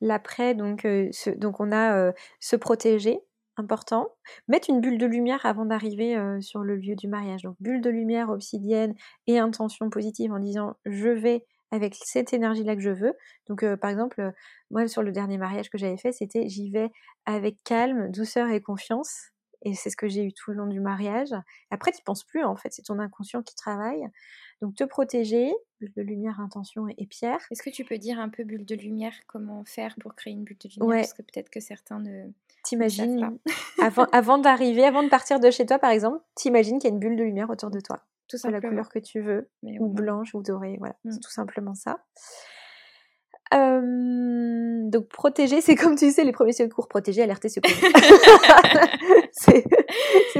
[0.00, 3.20] l'après, donc, on a se protéger,
[3.56, 4.08] important.
[4.48, 7.42] Mettre une bulle de lumière avant d'arriver sur le lieu du mariage.
[7.42, 8.94] Donc bulle de lumière obsidienne
[9.26, 13.14] et intention positive en disant je vais avec cette énergie-là que je veux.
[13.48, 14.32] Donc par exemple,
[14.70, 16.90] moi sur le dernier mariage que j'avais fait, c'était j'y vais
[17.26, 19.33] avec calme, douceur et confiance.
[19.64, 21.34] Et c'est ce que j'ai eu tout le long du mariage.
[21.70, 24.06] Après, tu penses plus, en fait, c'est ton inconscient qui travaille.
[24.60, 27.40] Donc, te protéger, bulle de lumière, intention et pierre.
[27.50, 30.44] Est-ce que tu peux dire un peu bulle de lumière, comment faire pour créer une
[30.44, 31.00] bulle de lumière?
[31.00, 32.30] Parce que peut-être que certains ne.
[32.62, 33.38] T'imagines,
[33.82, 36.94] avant, avant d'arriver, avant de partir de chez toi, par exemple, t'imagines qu'il y a
[36.94, 38.02] une bulle de lumière autour de toi.
[38.26, 38.62] Tout simplement.
[38.62, 41.20] la couleur que tu veux, ou blanche ou dorée, voilà, c'est mmh.
[41.20, 42.02] tout simplement ça
[43.54, 47.70] donc protéger, c'est comme tu sais les premiers secours, protéger, alerter, secours.
[49.32, 49.64] c'est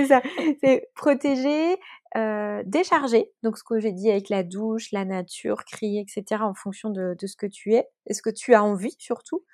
[0.07, 0.23] ça,
[0.63, 1.77] c'est protéger,
[2.17, 3.31] euh, décharger.
[3.43, 6.43] Donc ce que j'ai dit avec la douche, la nature, crier, etc.
[6.43, 9.45] En fonction de, de ce que tu es, et ce que tu as envie surtout.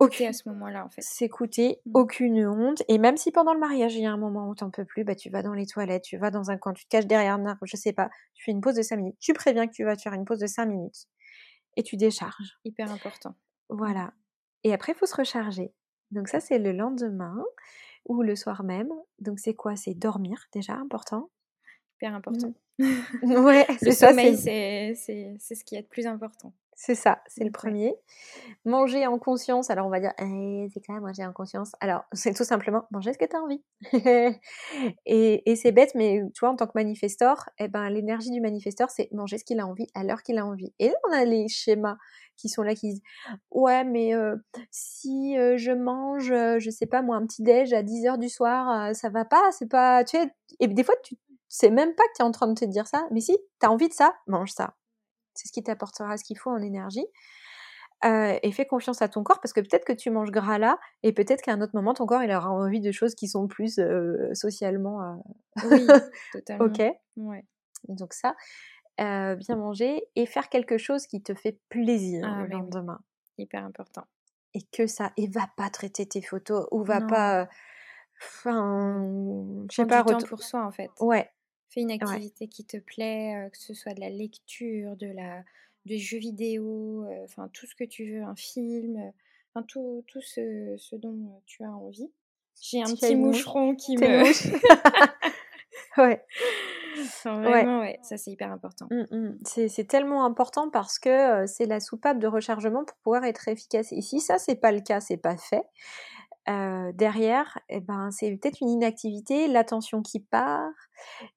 [0.00, 1.02] Écouter à ce moment-là en fait.
[1.02, 1.90] S'écouter, mmh.
[1.94, 2.82] aucune honte.
[2.88, 5.04] Et même si pendant le mariage il y a un moment où t'en peux plus,
[5.04, 7.34] bah tu vas dans les toilettes, tu vas dans un coin, tu te caches derrière
[7.34, 9.16] un arbre, je sais pas, tu fais une pause de 5 minutes.
[9.20, 11.06] Tu préviens que tu vas te faire une pause de 5 minutes
[11.76, 12.58] et tu décharges.
[12.64, 13.34] Hyper important.
[13.68, 14.12] Voilà.
[14.64, 15.72] Et après, il faut se recharger.
[16.10, 17.42] Donc ça, c'est le lendemain
[18.06, 18.92] ou le soir même.
[19.18, 19.76] Donc c'est quoi?
[19.76, 21.30] C'est dormir déjà, important.
[21.96, 22.54] Hyper important.
[22.78, 26.52] ouais, le sommeil, c'est ce qui est le plus important.
[26.84, 27.94] C'est ça, c'est le premier.
[28.64, 31.70] Manger en conscience, alors on va dire, «Eh, c'est même manger en conscience.
[31.78, 33.62] Alors, c'est tout simplement manger ce que tu as envie.
[35.06, 38.90] et, c'est bête, mais tu vois, en tant que manifestor, eh ben, l'énergie du manifestor,
[38.90, 40.74] c'est manger ce qu'il a envie à l'heure qu'il a envie.
[40.80, 41.98] Et là, on a les schémas
[42.36, 43.02] qui sont là, qui disent,
[43.52, 44.10] ouais, mais
[44.72, 49.08] si je mange, je sais pas moi, un petit déj à 10h du soir, ça
[49.08, 51.14] va pas, c'est pas, tu sais, et des fois, tu
[51.46, 53.66] sais même pas que tu es en train de te dire ça, mais si, tu
[53.66, 54.74] as envie de ça, mange ça
[55.34, 57.06] c'est ce qui t'apportera ce qu'il faut en énergie.
[58.04, 60.76] Euh, et fais confiance à ton corps parce que peut-être que tu manges gras là
[61.04, 63.46] et peut-être qu'à un autre moment ton corps il aura envie de choses qui sont
[63.46, 65.14] plus euh, socialement euh,
[65.70, 65.86] oui
[66.32, 66.64] totalement.
[66.64, 66.82] Ok.
[67.16, 67.44] Ouais.
[67.88, 68.34] donc ça
[68.98, 73.00] bien manger et faire quelque chose qui te fait plaisir ah, le lendemain.
[73.38, 74.02] hyper important.
[74.54, 77.48] Et que ça et va pas traiter tes photos ou va pas
[78.20, 79.06] enfin
[79.70, 80.90] je sais pas temps pour soi en fait.
[80.98, 81.30] Ouais
[81.72, 85.42] Fais une activité qui te plaît, que ce soit de la lecture, de la,
[85.86, 89.12] des jeux vidéo, enfin tout ce que tu veux, un film,
[89.54, 92.10] enfin tout, tout ce, ce, dont tu as envie.
[92.60, 94.22] J'ai un petit moucheron qui me.
[95.98, 96.24] ouais.
[97.24, 97.98] vraiment, ouais.
[98.02, 98.86] ça c'est hyper important.
[98.90, 99.68] Mmh, mmh.
[99.68, 103.92] C'est tellement important parce que c'est la soupape de rechargement pour pouvoir être efficace.
[103.92, 105.64] Et si ça c'est pas le cas, c'est pas fait.
[106.46, 110.72] Derrière, eh ben, c'est peut-être une inactivité, l'attention qui part.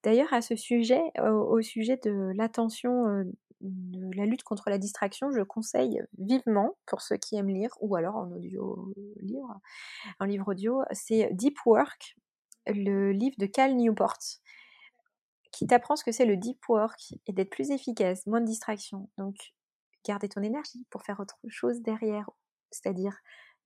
[0.03, 3.24] D'ailleurs, à ce sujet, au, sujet de l'attention,
[3.62, 7.95] de la lutte contre la distraction, je conseille vivement, pour ceux qui aiment lire, ou
[7.95, 9.60] alors en audio livre,
[10.20, 12.16] en livre audio, c'est Deep Work,
[12.68, 14.18] le livre de Cal Newport,
[15.51, 19.10] qui t'apprend ce que c'est le deep work et d'être plus efficace, moins de distraction.
[19.18, 19.36] Donc,
[20.06, 22.30] garder ton énergie pour faire autre chose derrière,
[22.72, 23.18] c'est-à-dire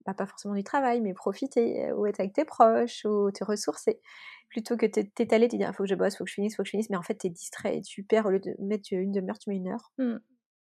[0.05, 3.99] bah, pas forcément du travail, mais profiter, ou être avec tes proches, ou te ressourcer.
[4.49, 6.55] Plutôt que t'étaler, te dire, il «Ah, faut que je bosse, faut que je finisse,
[6.55, 8.55] faut que je finisse, mais en fait, t'es distrait et tu perds, au lieu de
[8.59, 9.91] mettre une demi-heure, tu mets une heure.
[9.97, 10.17] Mmh.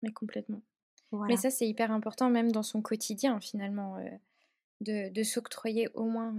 [0.02, 0.62] Mais complètement.
[1.12, 3.96] Mais ça, c'est hyper important, même dans son quotidien, finalement,
[4.80, 6.34] de, de s'octroyer au moins,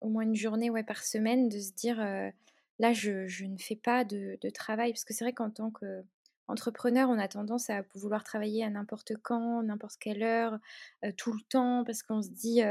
[0.00, 3.76] au moins une journée ouais, par semaine, de se dire, là, je, je, ne fais
[3.76, 6.04] pas de, de travail, parce que c'est vrai qu'en tant que
[6.48, 10.58] entrepreneur, on a tendance à vouloir travailler à n'importe quand, n'importe quelle heure,
[11.16, 12.62] tout le temps, parce qu'on se dit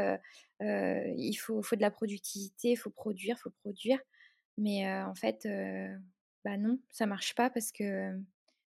[0.62, 4.00] il faut, de la productivité, il faut produire, il faut produire.
[4.58, 5.48] Mais en fait,
[6.44, 8.14] bah non, ça marche pas parce que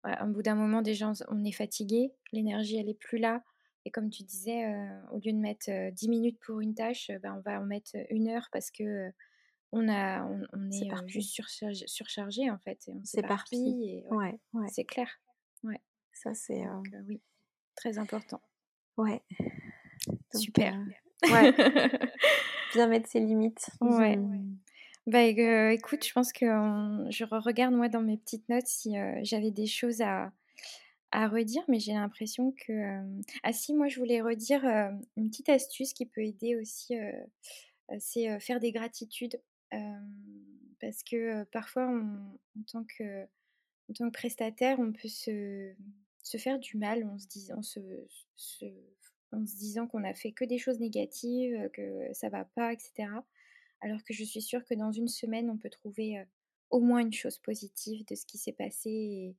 [0.03, 3.43] au bout d'un moment, déjà, on est fatigué, l'énergie, elle est plus là.
[3.85, 4.65] Et comme tu disais,
[5.11, 8.27] au lieu de mettre 10 minutes pour une tâche, bah, on va en mettre une
[8.27, 9.09] heure parce que
[9.71, 12.89] on, a, on, est, juste surchargé, surchargé, en fait.
[13.03, 14.03] C'est parti.
[14.09, 14.67] Ouais, ouais.
[14.71, 15.09] C'est clair.
[15.63, 15.81] Ouais.
[16.13, 16.63] Ça, c'est.
[17.07, 17.21] oui,
[17.75, 18.41] très important.
[18.97, 19.21] Ouais.
[20.33, 20.77] Super.
[21.23, 21.53] ouais.
[22.73, 23.69] Bien mettre ses limites.
[23.81, 24.17] Ouais.
[24.17, 24.57] Mmh.
[25.07, 26.45] Bah, écoute, je pense que
[27.09, 30.31] je regarde moi dans mes petites notes si j'avais des choses à,
[31.11, 32.99] à redire, mais j'ai l'impression que.
[33.43, 34.63] Ah si, moi je voulais redire
[35.17, 36.95] une petite astuce qui peut aider aussi,
[37.97, 39.39] c'est faire des gratitudes
[39.71, 45.73] parce que parfois, en, tant que, en tant que prestataire, on peut se,
[46.23, 47.79] se faire du mal en se, disant, se,
[49.31, 53.09] en se disant qu'on a fait que des choses négatives, que ça va pas, etc.
[53.81, 56.23] Alors que je suis sûre que dans une semaine, on peut trouver
[56.69, 59.35] au moins une chose positive de ce qui s'est passé et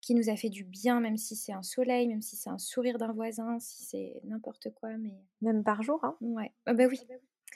[0.00, 2.58] qui nous a fait du bien, même si c'est un soleil, même si c'est un
[2.58, 4.96] sourire d'un voisin, si c'est n'importe quoi.
[4.96, 6.52] mais Même par jour, hein Ouais.
[6.66, 7.00] Ah bah oui.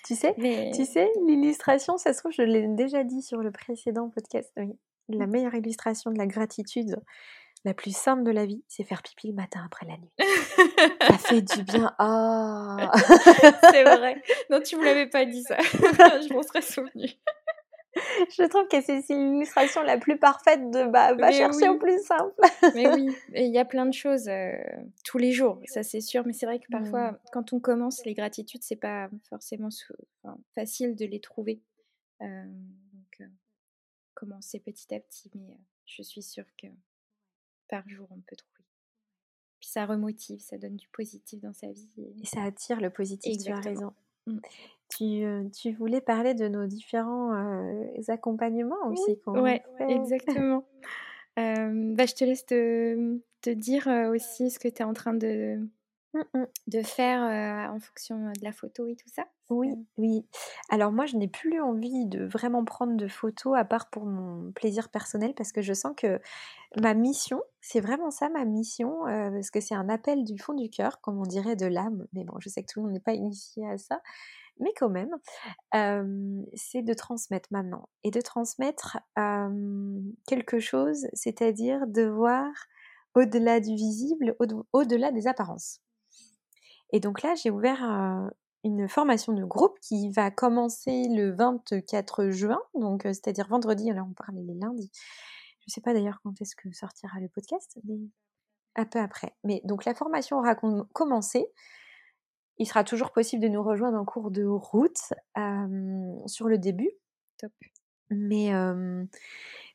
[0.05, 0.35] Tu sais,
[0.75, 4.53] tu sais, l'illustration, ça se trouve, je l'ai déjà dit sur le précédent podcast.
[4.57, 4.79] Oui.
[5.09, 5.31] La mmh.
[5.31, 6.97] meilleure illustration de la gratitude,
[7.65, 10.13] la plus simple de la vie, c'est faire pipi le matin après la nuit.
[11.01, 11.95] ça fait du bien.
[11.99, 12.91] Ah
[13.71, 14.23] C'est vrai.
[14.51, 15.57] Non, tu me l'avais pas dit ça.
[15.63, 17.11] Je m'en serais souvenue.
[18.31, 22.35] Je trouve que c'est l'illustration la plus parfaite de bah, va chercher au plus simple.
[22.75, 24.57] mais oui, il y a plein de choses euh,
[25.05, 26.25] tous les jours, ça c'est sûr.
[26.27, 27.19] Mais c'est vrai que parfois, mmh.
[27.33, 29.69] quand on commence les gratitudes, c'est pas forcément
[30.55, 31.63] facile de les trouver.
[32.23, 32.45] Euh,
[32.93, 33.27] donc, euh,
[34.15, 36.69] commencer petit à petit, mais je suis sûre que
[37.69, 38.65] par jour, on peut trouver.
[39.61, 41.89] Puis ça remotive, ça donne du positif dans sa vie.
[41.97, 43.95] Et, ça attire le positif, tu as raison.
[44.27, 44.39] Mmh.
[44.97, 47.33] Tu, tu, voulais parler de nos différents
[48.09, 49.59] accompagnements aussi Oui,
[49.89, 50.65] exactement.
[51.37, 55.59] bah, je te laisse te, te dire aussi ce que tu es en train de.
[56.67, 60.27] De faire en fonction de la photo et tout ça Oui, oui.
[60.71, 64.53] Alors moi, je n'ai plus envie de vraiment prendre de photos à part pour mon
[64.53, 66.21] plaisir personnel parce que je sens que
[66.81, 70.71] ma mission, c'est vraiment ça ma mission, parce que c'est un appel du fond du
[70.71, 72.07] cœur, comme on dirait de l'âme.
[72.13, 74.01] Mais bon, je sais que tout le monde n'est pas initié à ça.
[74.61, 75.11] Mais quand même,
[76.55, 77.89] c'est de transmettre maintenant.
[78.05, 78.99] Et de transmettre
[80.27, 82.49] quelque chose, c'est-à-dire de voir
[83.15, 84.37] au-delà du visible,
[84.73, 85.81] au-delà des apparences.
[86.95, 87.83] Et donc là, j'ai ouvert
[88.63, 94.13] une formation de groupe qui va commencer le 24 juin, donc c'est-à-dire vendredi, alors on
[94.15, 94.93] parle les lundis.
[95.59, 97.99] Je ne sais pas d'ailleurs quand est-ce que sortira le podcast, mais
[98.77, 99.35] un peu après.
[99.43, 101.49] Mais donc la formation aura commencé.
[102.59, 105.01] Il sera toujours possible de nous rejoindre en cours de route
[106.27, 106.93] sur le début.
[107.39, 107.51] Top.
[108.11, 108.53] Mais,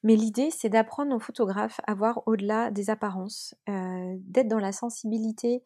[0.04, 5.64] mais l'idée, c'est d'apprendre aux photographes à voir au-delà des apparences, d'être dans la sensibilité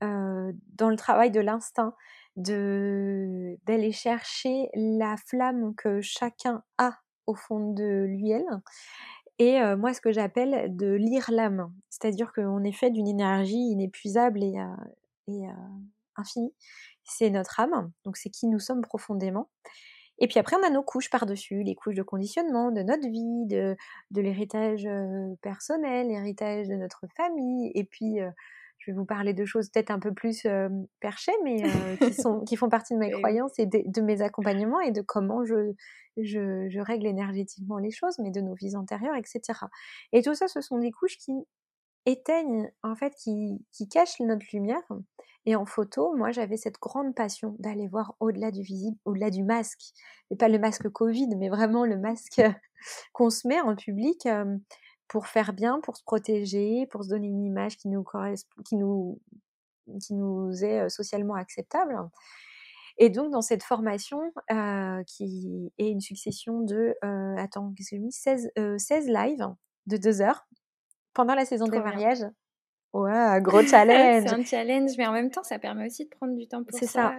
[0.00, 1.94] dans le travail de l'instinct,
[2.36, 8.46] d'aller chercher la flamme que chacun a au fond de elle
[9.40, 14.42] et moi ce que j'appelle de lire l'âme c'est-à-dire qu'on est fait d'une énergie inépuisable
[14.42, 14.54] et,
[15.26, 15.46] et
[16.16, 16.54] infinie.
[17.02, 19.48] C'est notre âme donc c'est qui nous sommes profondément.
[20.20, 23.46] Et puis après on a nos couches par-dessus les couches de conditionnement de notre vie
[23.46, 23.76] de,
[24.12, 24.88] de l'héritage
[25.42, 27.72] personnel l'héritage de notre famille.
[27.74, 28.20] Et puis
[28.78, 30.46] je vais vous parler de choses peut-être un peu plus
[31.00, 31.62] perchées, mais
[31.98, 35.44] qui, sont, qui font partie de mes croyances et de, mes accompagnements et de comment
[35.44, 35.74] je,
[36.16, 39.40] je, règle énergétiquement les choses, mais de nos vies antérieures, etc.
[40.12, 41.32] Et tout ça, ce sont des couches qui
[42.06, 44.82] éteignent, en fait, qui, qui cachent notre lumière.
[45.46, 49.44] Et en photo, moi, j'avais cette grande passion d'aller voir au-delà du visible, au-delà du
[49.44, 49.80] masque.
[50.30, 52.42] Et pas le masque Covid, mais vraiment le masque
[53.12, 54.26] qu'on se met en public
[55.08, 58.76] pour faire bien, pour se protéger, pour se donner une image qui nous correspond, qui
[58.76, 59.20] nous,
[60.00, 61.96] qui nous est socialement acceptable.
[62.98, 68.10] Et donc, dans cette formation, euh, qui est une succession de, euh, attends, qu'est-ce que
[68.10, 69.54] 16, 16 lives
[69.86, 70.46] de deux heures
[71.14, 72.24] pendant la saison des mariages.
[72.92, 74.24] Ouais, gros challenge.
[74.26, 76.78] c'est un challenge, mais en même temps, ça permet aussi de prendre du temps pour
[76.78, 76.86] ça.
[76.86, 77.14] ça.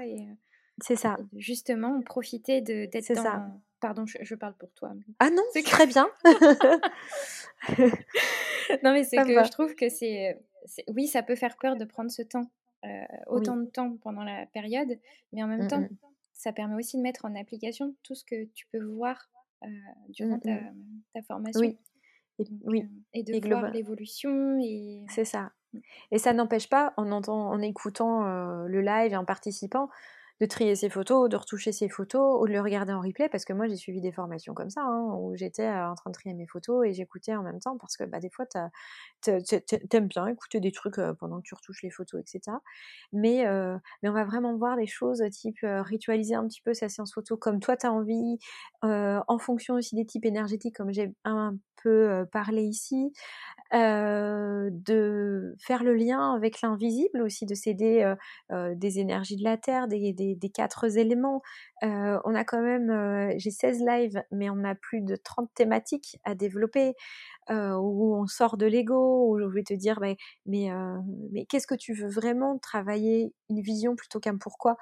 [0.82, 1.18] C'est ça.
[1.36, 3.52] justement, profiter d'être dans, ça.
[3.80, 4.92] Pardon, je, parle pour toi.
[5.20, 6.10] Ah non, c'est très bien.
[8.84, 10.38] non, mais c'est que je trouve que c'est.
[10.90, 12.52] Oui, ça peut faire peur de prendre ce temps,
[12.86, 15.00] euh, autant de temps pendant la période,
[15.32, 15.88] mais en même mmh temps,
[16.34, 19.30] ça permet aussi de mettre en application tout ce que tu peux voir
[19.64, 19.68] euh,
[20.10, 20.72] durant mmh
[21.14, 21.62] ta, formation.
[21.62, 21.78] Oui.
[22.40, 22.82] Et, oui.
[22.82, 24.60] Euh, et de voir l'évolution.
[24.62, 25.06] Et...
[25.10, 25.54] C'est ça.
[26.12, 28.24] Et ça n'empêche pas, en, entend, en écoutant
[28.66, 29.90] le live et en participant,
[30.40, 33.44] de trier ses photos, de retoucher ses photos ou de le regarder en replay parce
[33.44, 36.14] que moi j'ai suivi des formations comme ça hein, où j'étais euh, en train de
[36.14, 38.46] trier mes photos et j'écoutais en même temps parce que bah, des fois
[39.22, 42.58] t'aimes bien écouter des trucs euh, pendant que tu retouches les photos etc.
[43.12, 46.88] Mais, euh, mais on va vraiment voir des choses type ritualiser un petit peu sa
[46.88, 48.38] séance photo comme toi t'as envie
[48.82, 53.14] en fonction aussi des types énergétiques comme j'ai un peu parlé ici,
[53.72, 58.14] de faire le lien avec l'invisible aussi, de s'aider
[58.52, 60.14] des énergies de la Terre, des,
[60.54, 61.42] quatre éléments.
[61.82, 66.36] on a quand même, j'ai 16 lives, mais on a plus de 30 thématiques à
[66.36, 66.94] développer.
[67.50, 70.00] où on sort de l'ego, où je vais te dire,
[70.46, 70.70] mais,
[71.50, 74.78] qu'est-ce que tu veux vraiment travailler Une vision plutôt qu'un pourquoi?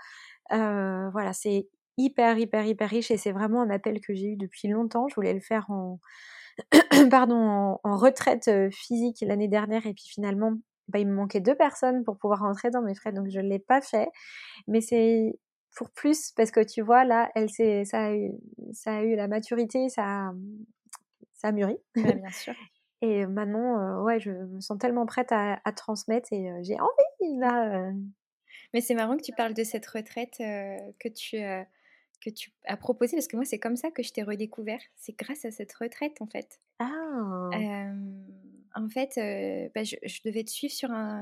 [0.52, 1.68] Voilà, c'est
[1.98, 5.08] hyper, hyper, hyper riche et c'est vraiment un appel que j'ai eu depuis longtemps.
[5.08, 5.68] Je voulais le faire
[7.10, 10.54] pardon, en, retraite physique l'année dernière et puis finalement,
[10.88, 13.48] bah, il me manquait deux personnes pour pouvoir rentrer dans mes frais, donc je ne
[13.48, 14.10] l'ai pas fait.
[14.68, 15.40] Mais c'est
[15.76, 18.32] pour plus parce que tu vois, là, elle, ça, a eu,
[18.74, 20.34] ça a eu la maturité, ça,
[21.34, 21.78] ça a mûri.
[21.96, 22.54] bien sûr.
[23.02, 27.92] Et maintenant, ouais, je me sens tellement prête à, transmettre et j'ai envie là.
[28.74, 31.38] Mais c'est marrant que tu parles de cette retraite que tu
[32.24, 34.80] que tu as proposé parce que moi c'est comme ça que je t'ai redécouvert.
[34.96, 36.60] C'est grâce à cette retraite en fait.
[36.80, 37.50] Ah.
[38.78, 39.16] En fait,
[39.74, 40.74] bah, je, devais te suivre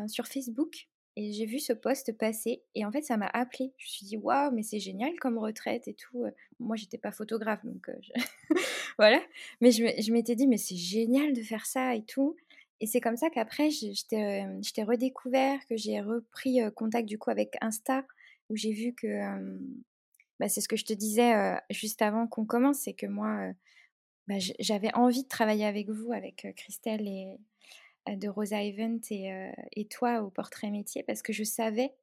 [0.08, 3.72] sur, Facebook et j'ai vu ce post passer et en fait ça m'a appelé.
[3.78, 6.26] Je me suis dit waouh mais c'est génial comme retraite et tout.
[6.60, 7.90] Moi j'étais pas photographe donc
[8.98, 9.22] voilà.
[9.62, 12.36] Mais je, m'étais dit mais c'est génial de faire ça et tout.
[12.82, 17.56] Et c'est comme ça qu'après je, t'ai redécouvert, que j'ai repris contact du coup avec
[17.62, 18.06] Insta
[18.50, 19.08] où j'ai vu que
[20.42, 23.54] bah, c'est ce que je te disais juste avant qu'on commence, c'est que moi
[24.28, 27.38] bah, j'avais envie de travailler avec vous, avec Christelle et
[28.08, 31.94] de Rosa Event et, toi au portrait métier parce que je savais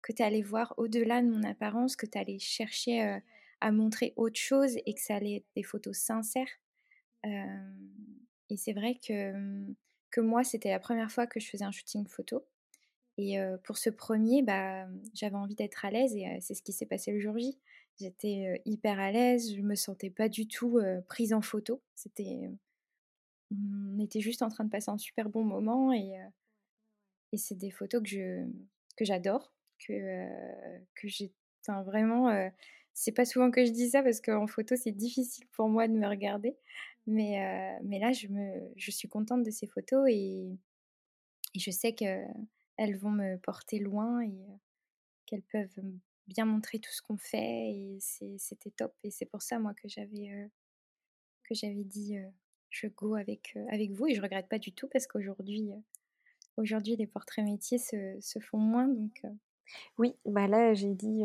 [0.00, 3.18] que tu allais voir au-delà de mon apparence, que tu allais chercher
[3.60, 6.48] à montrer autre chose et que ça allait être des photos sincères.
[7.24, 9.32] et c'est vrai que,
[10.10, 12.44] que moi, c'était la première fois que je faisais un shooting photo.
[13.18, 16.86] Et pour ce premier, bah, j'avais envie d'être à l'aise et c'est ce qui s'est
[16.86, 17.58] passé le jour J.
[18.00, 21.82] J'étais hyper à l'aise, je me sentais pas du tout prise en photo.
[21.94, 22.50] C'était
[23.52, 26.14] on était juste en train de passer un super bon moment et,
[27.32, 28.46] et c'est des photos que je
[28.96, 30.26] que j'adore, que,
[30.94, 31.32] que j'ai
[31.84, 32.50] vraiment
[32.94, 35.94] c'est pas souvent que je dis ça parce qu'en photo c'est difficile pour moi de
[35.94, 36.56] me regarder
[37.06, 40.50] mais, mais là je, me, je suis contente de ces photos et,
[41.54, 44.34] et je sais qu'elles vont me porter loin et
[45.26, 45.80] qu'elles peuvent
[46.26, 47.98] bien montrer tout ce qu'on fait et
[48.38, 50.48] c'était top et c'est pour ça moi que j'avais
[51.44, 52.16] que j'avais dit
[52.72, 55.70] je go avec, avec vous et je regrette pas du tout parce qu'aujourd'hui,
[56.56, 58.88] aujourd'hui les portraits métiers se, se font moins.
[58.88, 59.22] Donc,
[59.98, 61.22] Oui, bah là j'ai dit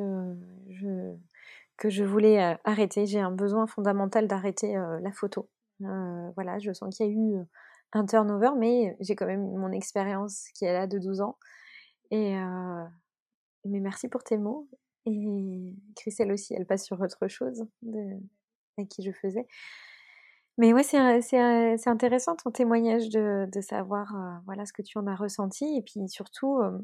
[1.78, 3.06] que je voulais arrêter.
[3.06, 5.50] J'ai un besoin fondamental d'arrêter la photo.
[5.80, 7.46] voilà, je sens qu'il y a eu
[7.94, 11.38] un turnover, mais j'ai quand même mon expérience qui est là de 12 ans.
[12.12, 12.36] Et
[13.64, 14.68] mais merci pour tes mots.
[15.10, 18.20] Et Christelle aussi, elle passe sur autre chose de,
[18.78, 19.48] avec qui je faisais.
[20.58, 25.16] Mais ouais, c'est intéressant ton témoignage de, savoir euh, voilà ce que tu en as
[25.16, 25.78] ressenti.
[25.78, 26.78] Et puis surtout, euh,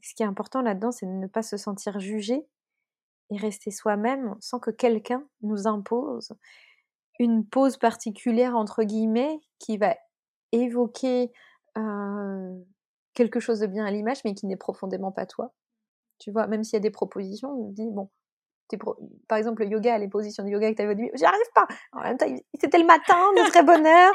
[0.00, 2.46] ce qui est important là-dedans, c'est de ne pas se sentir jugé
[3.30, 6.32] et rester soi-même sans que quelqu'un nous impose
[7.18, 9.96] une pose particulière, entre guillemets, qui va
[10.52, 11.30] évoquer
[11.76, 12.56] euh,
[13.14, 15.52] quelque chose de bien à l'image, mais qui n'est profondément pas toi.
[16.18, 18.08] Tu vois, même s'il y a des propositions, on dit, bon,
[19.28, 21.38] par exemple, le yoga, les positions de yoga que tu avais au début, j'y arrive
[21.54, 21.66] pas.
[21.92, 22.26] En même temps,
[22.60, 24.14] c'était le matin, de très bonne heure.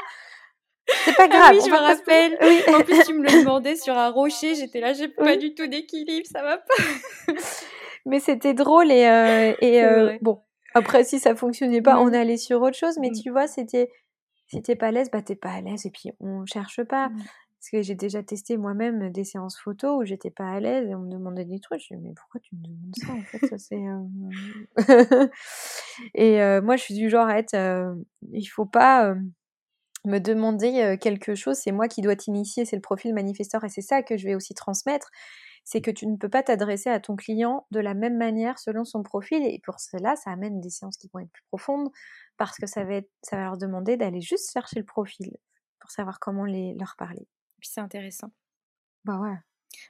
[1.04, 1.54] C'est pas ah grave.
[1.54, 2.38] oui, je me rappelle.
[2.42, 2.74] Oui.
[2.74, 4.54] En plus, tu me le demandais sur un rocher.
[4.54, 7.34] J'étais là, j'ai pas du tout d'équilibre, ça va pas.
[8.06, 10.42] mais c'était drôle et, euh, et euh, bon.
[10.74, 12.98] Après, si ça fonctionnait pas, on allait sur autre chose.
[12.98, 13.22] Mais mm.
[13.22, 13.90] tu vois, c'était,
[14.48, 17.08] si t'es pas à l'aise, bah t'es pas à l'aise et puis on cherche pas.
[17.08, 17.22] Mm.
[17.62, 20.96] Parce que j'ai déjà testé moi-même des séances photos où j'étais pas à l'aise et
[20.96, 21.80] on me demandait des trucs.
[21.80, 23.46] Je me mais pourquoi tu me demandes ça en fait?
[23.46, 25.28] Ça, c'est, euh,
[26.14, 27.54] Et euh, moi, je suis du genre à être.
[27.54, 27.94] Euh,
[28.32, 29.14] il faut pas
[30.04, 31.56] me demander quelque chose.
[31.56, 32.64] C'est moi qui dois t'initier.
[32.64, 35.12] C'est le profil manifesteur et c'est ça que je vais aussi transmettre.
[35.62, 38.84] C'est que tu ne peux pas t'adresser à ton client de la même manière selon
[38.84, 39.40] son profil.
[39.46, 41.90] Et pour cela, ça amène des séances qui vont être plus profondes
[42.38, 45.36] parce que ça va, être, ça va leur demander d'aller juste chercher le profil
[45.78, 47.28] pour savoir comment les, leur parler.
[47.62, 48.32] Puis c'est intéressant.
[49.04, 49.36] Bah ouais.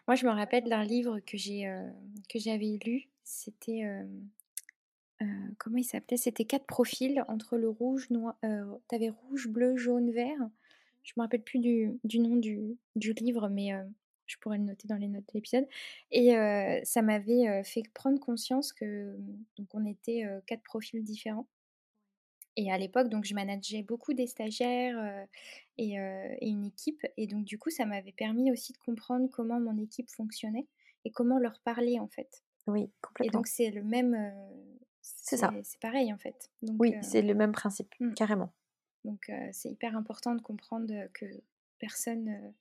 [0.06, 1.88] Moi, je me rappelle d'un livre que j'ai euh,
[2.28, 3.08] que j'avais lu.
[3.24, 4.04] C'était euh,
[5.22, 6.18] euh, comment il s'appelait?
[6.18, 8.36] C'était quatre profils entre le rouge, noir.
[8.88, 10.38] T'avais rouge, bleu, jaune, vert.
[11.02, 13.70] Je me rappelle plus du, du nom du, du, livre, mais
[14.26, 15.66] je pourrais le noter dans les notes de l'épisode.
[16.10, 16.34] Et
[16.84, 19.16] ça m'avait fait prendre conscience que
[19.56, 21.48] donc on était quatre profils différents.
[22.56, 25.26] Et à l'époque, donc, je manageais beaucoup des stagiaires
[25.78, 27.06] et, une équipe.
[27.16, 30.66] Et donc, du coup, ça m'avait permis aussi de comprendre comment mon équipe fonctionnait
[31.04, 32.42] et comment leur parler, en fait.
[32.66, 33.30] Oui, complètement.
[33.30, 34.16] Et donc, c'est le même.
[35.00, 35.52] c'est ça.
[35.62, 36.50] C'est pareil, en fait.
[36.60, 38.14] Donc, oui, c'est le même principe, mmh.
[38.14, 38.52] carrément.
[39.04, 41.24] Donc, c'est hyper important de comprendre que
[41.78, 42.54] personne.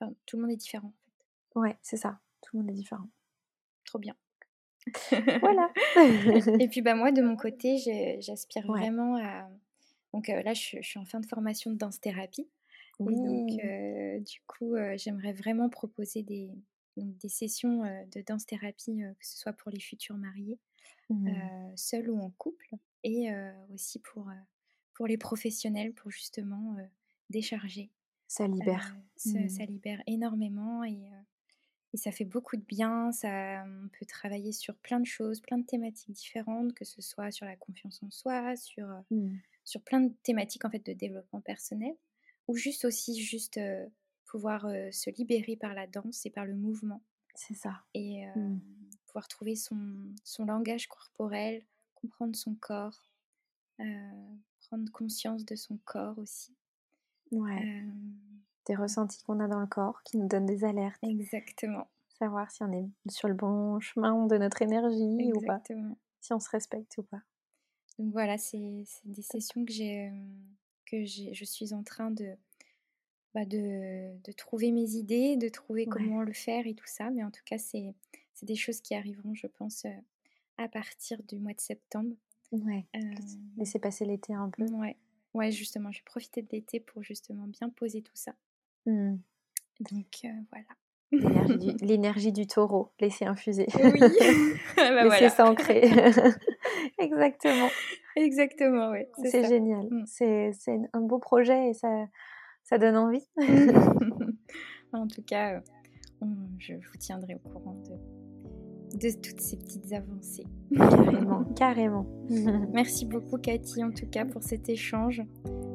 [0.00, 1.60] Enfin, tout le monde est différent, en fait.
[1.60, 2.20] Ouais, c'est ça.
[2.40, 3.08] Tout le monde est différent.
[3.84, 4.16] Trop bien.
[5.40, 5.70] Voilà.
[6.60, 7.78] et puis bah moi de mon côté,
[8.20, 9.48] j'aspire vraiment à.
[10.12, 12.48] Donc là, je, suis en fin de formation de danse thérapie.
[13.00, 13.50] Et donc
[14.24, 16.50] du coup, j'aimerais vraiment proposer des,
[16.96, 20.58] des sessions de danse thérapie, que ce soit pour les futurs mariés,
[21.10, 21.28] mmh.
[21.74, 22.70] seuls ou en couple,
[23.04, 23.28] et
[23.74, 24.30] aussi pour
[24.94, 26.76] pour les professionnels, pour justement
[27.28, 27.90] décharger.
[28.28, 28.96] Ça libère.
[29.16, 29.48] ça, mmh.
[29.50, 31.10] ça, libère énormément et
[31.96, 35.56] et ça fait beaucoup de bien, ça, on peut travailler sur plein de choses, plein
[35.56, 39.38] de thématiques différentes, que ce soit sur la confiance en soi, sur, euh, mmh.
[39.64, 41.94] sur plein de thématiques en fait de développement personnel,
[42.48, 43.86] ou juste aussi juste euh,
[44.26, 47.02] pouvoir euh, se libérer par la danse et par le mouvement.
[47.34, 47.82] C'est ça.
[47.94, 48.60] Et mmh.
[49.06, 49.78] pouvoir trouver son,
[50.22, 53.10] son, langage corporel, comprendre son corps,
[54.68, 56.54] prendre conscience de son corps aussi.
[57.30, 57.86] Ouais.
[58.66, 60.98] Des ressentis qu'on a dans le corps qui nous donnent des alertes.
[61.02, 61.86] Exactement.
[62.18, 65.56] Savoir si on est sur le bon chemin de notre énergie ou pas.
[65.56, 65.98] Exactement.
[66.20, 67.22] Si on se respecte ou pas.
[67.98, 70.10] Donc voilà, c'est des sessions que j'ai, euh,
[70.86, 72.34] que je suis en train de,
[73.34, 75.92] bah, de, de trouver mes idées, de trouver Ouais.
[75.92, 77.10] comment le faire et tout ça.
[77.10, 77.94] Mais en tout cas, c'est
[78.34, 79.90] c'est des choses qui arriveront, je pense, euh,
[80.58, 82.14] à partir du mois de septembre.
[82.52, 82.84] Ouais.
[82.96, 83.00] Euh,
[83.56, 84.64] Laisser passer l'été un peu.
[84.66, 84.96] ouais,
[85.32, 88.34] ouais, justement, je vais profiter de l'été pour justement bien poser tout ça.
[88.86, 89.16] Hmm.
[89.90, 90.66] Donc euh, voilà.
[91.82, 93.66] L'énergie du, taureau, laisser infuser.
[93.82, 94.04] Oui, Ah
[94.76, 95.28] bah laisser voilà.
[95.30, 95.82] s'ancrer.
[96.98, 97.68] Exactement.
[98.16, 99.08] Exactement, ouais.
[99.22, 99.86] C'est génial.
[99.90, 100.04] Mm.
[100.06, 100.50] C'est
[100.92, 102.06] un beau projet et ça,
[102.64, 103.26] ça donne envie.
[104.92, 105.60] en tout cas, euh,
[106.22, 107.76] on- je vous tiendrai au courant
[108.94, 110.46] de, de toutes ces petites avancées.
[110.76, 112.06] Carrément, carrément.
[112.72, 115.22] Merci beaucoup Cathy en tout cas pour cet échange.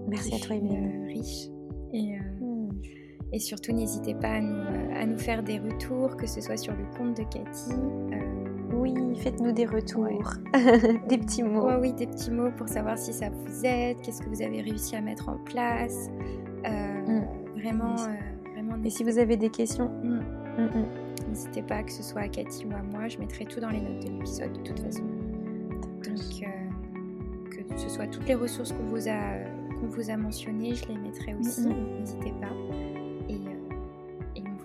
[0.08, 1.04] Merci à toi, Emeline.
[1.04, 1.48] euh, riche.
[1.94, 2.31] Et, euh.
[3.34, 6.58] Et surtout, n'hésitez pas à nous, euh, à nous faire des retours, que ce soit
[6.58, 7.72] sur le compte de Cathy.
[7.72, 10.34] euh, Oui, faites-nous des retours,
[11.08, 11.66] des petits mots.
[11.68, 14.62] ouais, oui, des petits mots pour savoir si ça vous aide, qu'est-ce que vous avez
[14.62, 16.10] réussi à mettre en place.
[16.66, 17.24] Euh, Mm.
[17.60, 20.20] Vraiment, euh, Et si vous avez des questions, Mm.
[20.58, 20.86] mm,
[21.30, 23.80] N'hésitez pas, que ce soit à Cathy ou à moi, je mettrai tout dans les
[23.82, 25.04] notes de l'épisode de toute façon.
[26.04, 29.40] Donc, que ce soit toutes les ressources qu'on vous a,
[29.80, 32.52] qu'on vous a mentionnées, je les mettrai aussi, n'hésitez pas.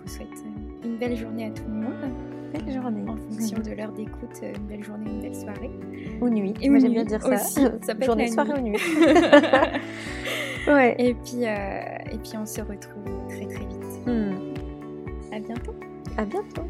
[0.07, 2.13] Vous souhaite euh, une belle journée à tout le monde,
[2.53, 3.03] belle journée.
[3.09, 5.71] en fonction de l'heure d'écoute, euh, une belle journée, une belle soirée.
[6.21, 6.53] Ou nuit.
[6.61, 7.35] Et Moi j'aime bien dire ça.
[7.35, 8.71] aussi, ça peut Journée, soirée nuit.
[8.71, 9.13] ou nuit.
[10.67, 10.95] ouais.
[10.97, 14.05] Et puis, euh, et puis on se retrouve très très vite.
[14.05, 14.53] Hmm.
[15.33, 15.75] À bientôt
[16.17, 16.63] À bientôt.